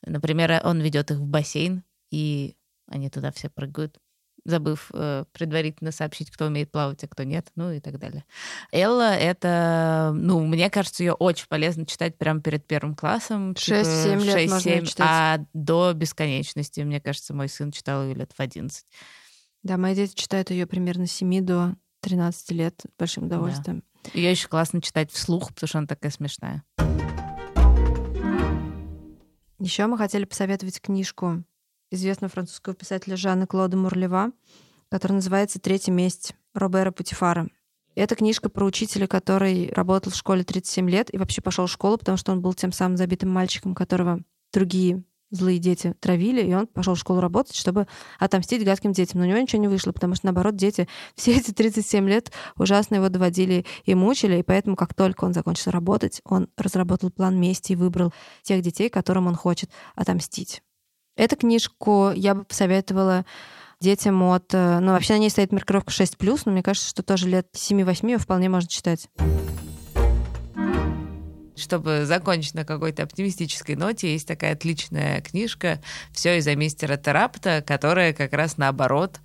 Например, 0.05 0.61
он 0.63 0.79
ведет 0.79 1.11
их 1.11 1.17
в 1.17 1.25
бассейн, 1.25 1.83
и 2.09 2.55
они 2.87 3.09
туда 3.09 3.33
все 3.33 3.49
прыгают 3.49 3.99
забыв 4.45 4.89
э, 4.93 5.25
предварительно 5.31 5.91
сообщить, 5.91 6.31
кто 6.31 6.45
умеет 6.45 6.71
плавать, 6.71 7.03
а 7.03 7.07
кто 7.07 7.23
нет, 7.23 7.47
ну 7.55 7.71
и 7.71 7.79
так 7.79 7.99
далее. 7.99 8.25
Элла— 8.71 9.13
это, 9.15 10.11
ну, 10.15 10.45
мне 10.45 10.69
кажется, 10.69 11.03
ее 11.03 11.13
очень 11.13 11.47
полезно 11.47 11.85
читать 11.85 12.17
прямо 12.17 12.41
перед 12.41 12.65
первым 12.65 12.95
классом. 12.95 13.55
типа 13.55 13.77
6-7 13.77 14.23
лет 14.23 14.49
можно 14.49 14.69
её 14.69 14.81
6-7, 14.81 14.85
читать. 14.85 15.07
А 15.09 15.45
до 15.53 15.93
бесконечности, 15.93 16.81
мне 16.81 16.99
кажется, 16.99 17.33
мой 17.33 17.49
сын 17.49 17.71
читал 17.71 18.03
ее 18.03 18.15
лет 18.15 18.31
в 18.35 18.39
11. 18.39 18.85
Да, 19.63 19.77
мои 19.77 19.95
дети 19.95 20.15
читают 20.15 20.51
ее 20.51 20.65
примерно 20.65 21.05
с 21.05 21.11
7 21.11 21.45
до 21.45 21.75
13 22.01 22.51
лет 22.51 22.81
с 22.81 22.97
большим 22.97 23.25
удовольствием. 23.25 23.83
Ее 24.13 24.31
еще 24.31 24.47
классно 24.47 24.81
читать 24.81 25.11
вслух, 25.11 25.53
потому 25.53 25.67
что 25.67 25.77
она 25.79 25.87
такая 25.87 26.11
смешная. 26.11 26.63
Еще 29.59 29.85
мы 29.87 29.97
хотели 29.97 30.23
посоветовать 30.23 30.79
книжку 30.79 31.43
известного 31.91 32.31
французского 32.31 32.75
писателя 32.75 33.17
Жанна 33.17 33.47
Клода 33.47 33.77
Мурлева, 33.77 34.31
которая 34.89 35.17
называется 35.17 35.59
«Третья 35.59 35.91
месть» 35.91 36.35
Робера 36.53 36.91
Путифара. 36.91 37.47
Это 37.95 38.15
книжка 38.15 38.49
про 38.49 38.65
учителя, 38.65 39.07
который 39.07 39.71
работал 39.73 40.11
в 40.11 40.15
школе 40.15 40.43
37 40.43 40.89
лет 40.89 41.13
и 41.13 41.17
вообще 41.17 41.41
пошел 41.41 41.65
в 41.65 41.71
школу, 41.71 41.97
потому 41.97 42.17
что 42.17 42.31
он 42.31 42.41
был 42.41 42.53
тем 42.53 42.71
самым 42.71 42.97
забитым 42.97 43.29
мальчиком, 43.29 43.75
которого 43.75 44.21
другие 44.53 45.03
злые 45.31 45.59
дети 45.59 45.93
травили, 45.99 46.41
и 46.41 46.53
он 46.53 46.67
пошел 46.67 46.95
в 46.95 46.99
школу 46.99 47.19
работать, 47.19 47.55
чтобы 47.55 47.87
отомстить 48.17 48.65
гадким 48.65 48.93
детям. 48.93 49.19
Но 49.19 49.25
у 49.25 49.29
него 49.29 49.39
ничего 49.39 49.61
не 49.61 49.67
вышло, 49.67 49.91
потому 49.91 50.15
что, 50.15 50.25
наоборот, 50.25 50.55
дети 50.55 50.87
все 51.15 51.35
эти 51.35 51.51
37 51.51 52.07
лет 52.07 52.31
ужасно 52.57 52.95
его 52.95 53.09
доводили 53.09 53.65
и 53.85 53.95
мучили, 53.95 54.37
и 54.37 54.43
поэтому, 54.43 54.75
как 54.75 54.93
только 54.93 55.25
он 55.25 55.33
закончил 55.33 55.71
работать, 55.71 56.21
он 56.23 56.49
разработал 56.57 57.11
план 57.11 57.39
мести 57.39 57.73
и 57.73 57.75
выбрал 57.75 58.13
тех 58.43 58.61
детей, 58.61 58.89
которым 58.89 59.27
он 59.27 59.35
хочет 59.35 59.69
отомстить. 59.95 60.61
Эту 61.19 61.35
книжку 61.35 62.13
я 62.15 62.33
бы 62.33 62.45
посоветовала 62.45 63.25
детям 63.81 64.23
от... 64.23 64.53
Э, 64.53 64.79
ну, 64.79 64.93
вообще 64.93 65.15
на 65.15 65.17
ней 65.17 65.29
стоит 65.29 65.51
маркировка 65.51 65.91
6+, 65.91 66.15
но 66.45 66.53
мне 66.53 66.63
кажется, 66.63 66.89
что 66.89 67.03
тоже 67.03 67.27
лет 67.27 67.45
7-8 67.53 68.19
вполне 68.19 68.47
можно 68.47 68.69
читать. 68.69 69.09
Чтобы 71.57 72.05
закончить 72.05 72.53
на 72.53 72.63
какой-то 72.63 73.03
оптимистической 73.03 73.75
ноте, 73.75 74.13
есть 74.13 74.29
такая 74.29 74.53
отличная 74.53 75.19
книжка 75.19 75.81
«Все 76.13 76.37
из-за 76.37 76.55
мистера 76.55 76.95
Терапта», 76.95 77.61
которая 77.67 78.13
как 78.13 78.31
раз 78.31 78.55
наоборот 78.55 79.19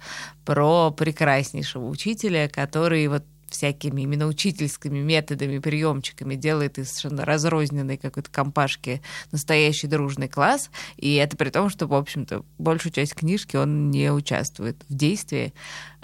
про 0.45 0.91
прекраснейшего 0.91 1.87
учителя, 1.87 2.49
который 2.49 3.07
вот 3.07 3.23
всякими 3.55 4.03
именно 4.03 4.27
учительскими 4.27 4.99
методами, 4.99 5.59
приемчиками 5.59 6.35
делает 6.35 6.79
из 6.79 6.91
совершенно 6.91 7.25
разрозненной 7.25 7.97
какой-то 7.97 8.31
компашки 8.31 9.01
настоящий 9.31 9.87
дружный 9.87 10.29
класс. 10.29 10.71
И 10.97 11.15
это 11.15 11.37
при 11.37 11.51
том, 11.51 11.71
что, 11.71 11.87
в 11.87 11.95
общем-то, 11.95 12.45
большую 12.59 12.93
часть 12.93 13.15
книжки 13.15 13.57
он 13.57 13.91
не 13.91 14.11
участвует 14.13 14.85
в 14.89 14.95
действии. 14.95 15.55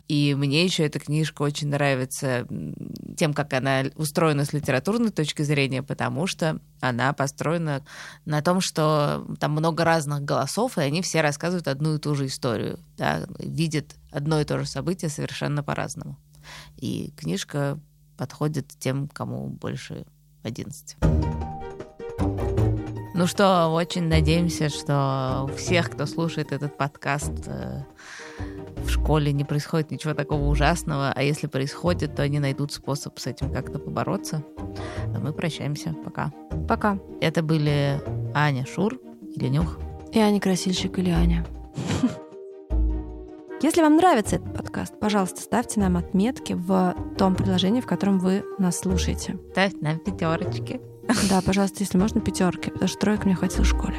И 0.07 0.35
мне 0.35 0.65
еще 0.65 0.85
эта 0.87 0.99
книжка 0.99 1.43
очень 1.43 1.69
нравится 1.69 2.47
тем, 3.17 3.33
как 3.33 3.53
она 3.53 3.85
устроена 3.95 4.45
с 4.45 4.53
литературной 4.53 5.11
точки 5.11 5.43
зрения, 5.43 5.85
потому 5.85 6.27
что 6.27 6.61
она 6.81 7.13
построена 7.13 7.85
на 8.25 8.43
том, 8.43 8.61
что 8.61 9.25
там 9.39 9.53
много 9.53 9.85
разных 9.85 10.23
голосов, 10.23 10.79
и 10.79 10.81
они 10.81 11.03
все 11.03 11.21
рассказывают 11.21 11.69
одну 11.69 11.95
и 11.95 11.99
ту 11.99 12.17
же 12.17 12.27
историю, 12.27 12.81
да, 12.97 13.25
видят 13.39 13.95
одно 14.11 14.41
и 14.41 14.45
то 14.45 14.59
же 14.59 14.67
событие 14.67 15.11
совершенно 15.11 15.63
по-разному. 15.63 16.17
И 16.77 17.13
книжка 17.17 17.79
подходит 18.17 18.69
тем, 18.79 19.09
кому 19.09 19.49
больше 19.49 20.07
11. 20.43 20.97
Ну 23.21 23.27
что, 23.27 23.69
очень 23.69 24.05
надеемся, 24.05 24.71
что 24.71 25.47
у 25.51 25.55
всех, 25.55 25.91
кто 25.91 26.07
слушает 26.07 26.53
этот 26.53 26.79
подкаст, 26.79 27.33
э, 27.47 27.83
в 28.83 28.89
школе 28.89 29.33
не 29.33 29.45
происходит 29.45 29.91
ничего 29.91 30.15
такого 30.15 30.49
ужасного, 30.49 31.13
а 31.15 31.23
если 31.23 31.47
происходит, 31.47 32.15
то 32.15 32.23
они 32.23 32.39
найдут 32.39 32.73
способ 32.73 33.19
с 33.19 33.27
этим 33.27 33.53
как-то 33.53 33.79
побороться. 33.79 34.43
А 35.15 35.19
мы 35.19 35.35
прощаемся. 35.35 35.95
Пока. 36.05 36.33
Пока. 36.67 36.99
Это 37.21 37.43
были 37.43 38.01
Аня 38.35 38.65
Шур 38.65 38.99
или 39.37 39.49
Нюх. 39.49 39.79
И 40.13 40.19
Аня 40.19 40.41
Красильщик 40.41 40.99
или 40.99 41.11
Аня. 41.11 41.47
Если 43.63 43.83
вам 43.83 43.97
нравится 43.97 44.37
этот 44.37 44.55
подкаст, 44.55 44.99
пожалуйста, 44.99 45.43
ставьте 45.43 45.81
нам 45.81 45.99
отметки 45.99 46.55
в 46.55 46.95
том 47.19 47.35
приложении, 47.35 47.83
в 47.83 47.87
котором 47.87 48.19
вы 48.19 48.43
нас 48.59 48.79
слушаете. 48.79 49.39
Ставьте 49.53 49.77
нам 49.83 49.99
пятерочки. 49.99 50.81
Да, 51.29 51.43
пожалуйста, 51.43 51.81
если 51.81 51.99
можно, 51.99 52.23
пятерки, 52.23 52.71
потому 52.71 52.89
что 52.89 52.99
троек 52.99 53.27
мне 53.27 53.35
хватило 53.35 53.65
в 53.65 53.69
школе. 53.69 53.97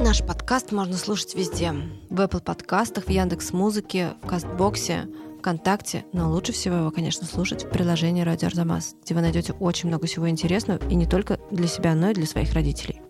Наш 0.00 0.24
подкаст 0.24 0.72
можно 0.72 0.94
слушать 0.94 1.34
везде. 1.34 1.72
В 2.08 2.20
Apple 2.20 2.40
подкастах, 2.40 3.04
в 3.04 3.10
Яндекс 3.10 3.52
Музыке, 3.52 4.14
в 4.22 4.26
Кастбоксе, 4.26 5.08
ВКонтакте, 5.40 6.06
но 6.14 6.30
лучше 6.30 6.52
всего 6.52 6.76
его, 6.76 6.90
конечно, 6.90 7.26
слушать 7.26 7.64
в 7.64 7.68
приложении 7.68 8.22
«Радио 8.22 8.46
Арзамас», 8.46 8.94
где 9.04 9.14
вы 9.14 9.20
найдете 9.20 9.52
очень 9.54 9.90
много 9.90 10.06
всего 10.06 10.26
интересного, 10.26 10.78
и 10.88 10.94
не 10.94 11.06
только 11.06 11.38
для 11.50 11.66
себя, 11.66 11.94
но 11.94 12.10
и 12.10 12.14
для 12.14 12.26
своих 12.26 12.54
родителей. 12.54 13.02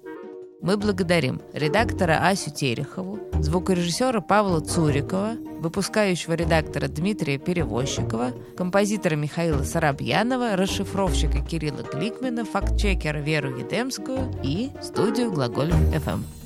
Мы 0.61 0.77
благодарим 0.77 1.41
редактора 1.53 2.19
Асю 2.29 2.51
Терехову, 2.51 3.21
звукорежиссера 3.41 4.21
Павла 4.21 4.61
Цурикова, 4.61 5.37
выпускающего 5.61 6.33
редактора 6.33 6.89
Дмитрия 6.89 7.39
Перевозчикова, 7.39 8.33
композитора 8.57 9.15
Михаила 9.15 9.63
Сарабьянова, 9.63 10.57
расшифровщика 10.57 11.41
Кирилла 11.41 11.83
Гликмена, 11.83 12.45
фактчекера 12.45 13.19
Веру 13.19 13.57
Едемскую 13.57 14.35
и 14.43 14.71
студию 14.83 15.31
Глаголев 15.31 15.77
FM. 15.93 16.38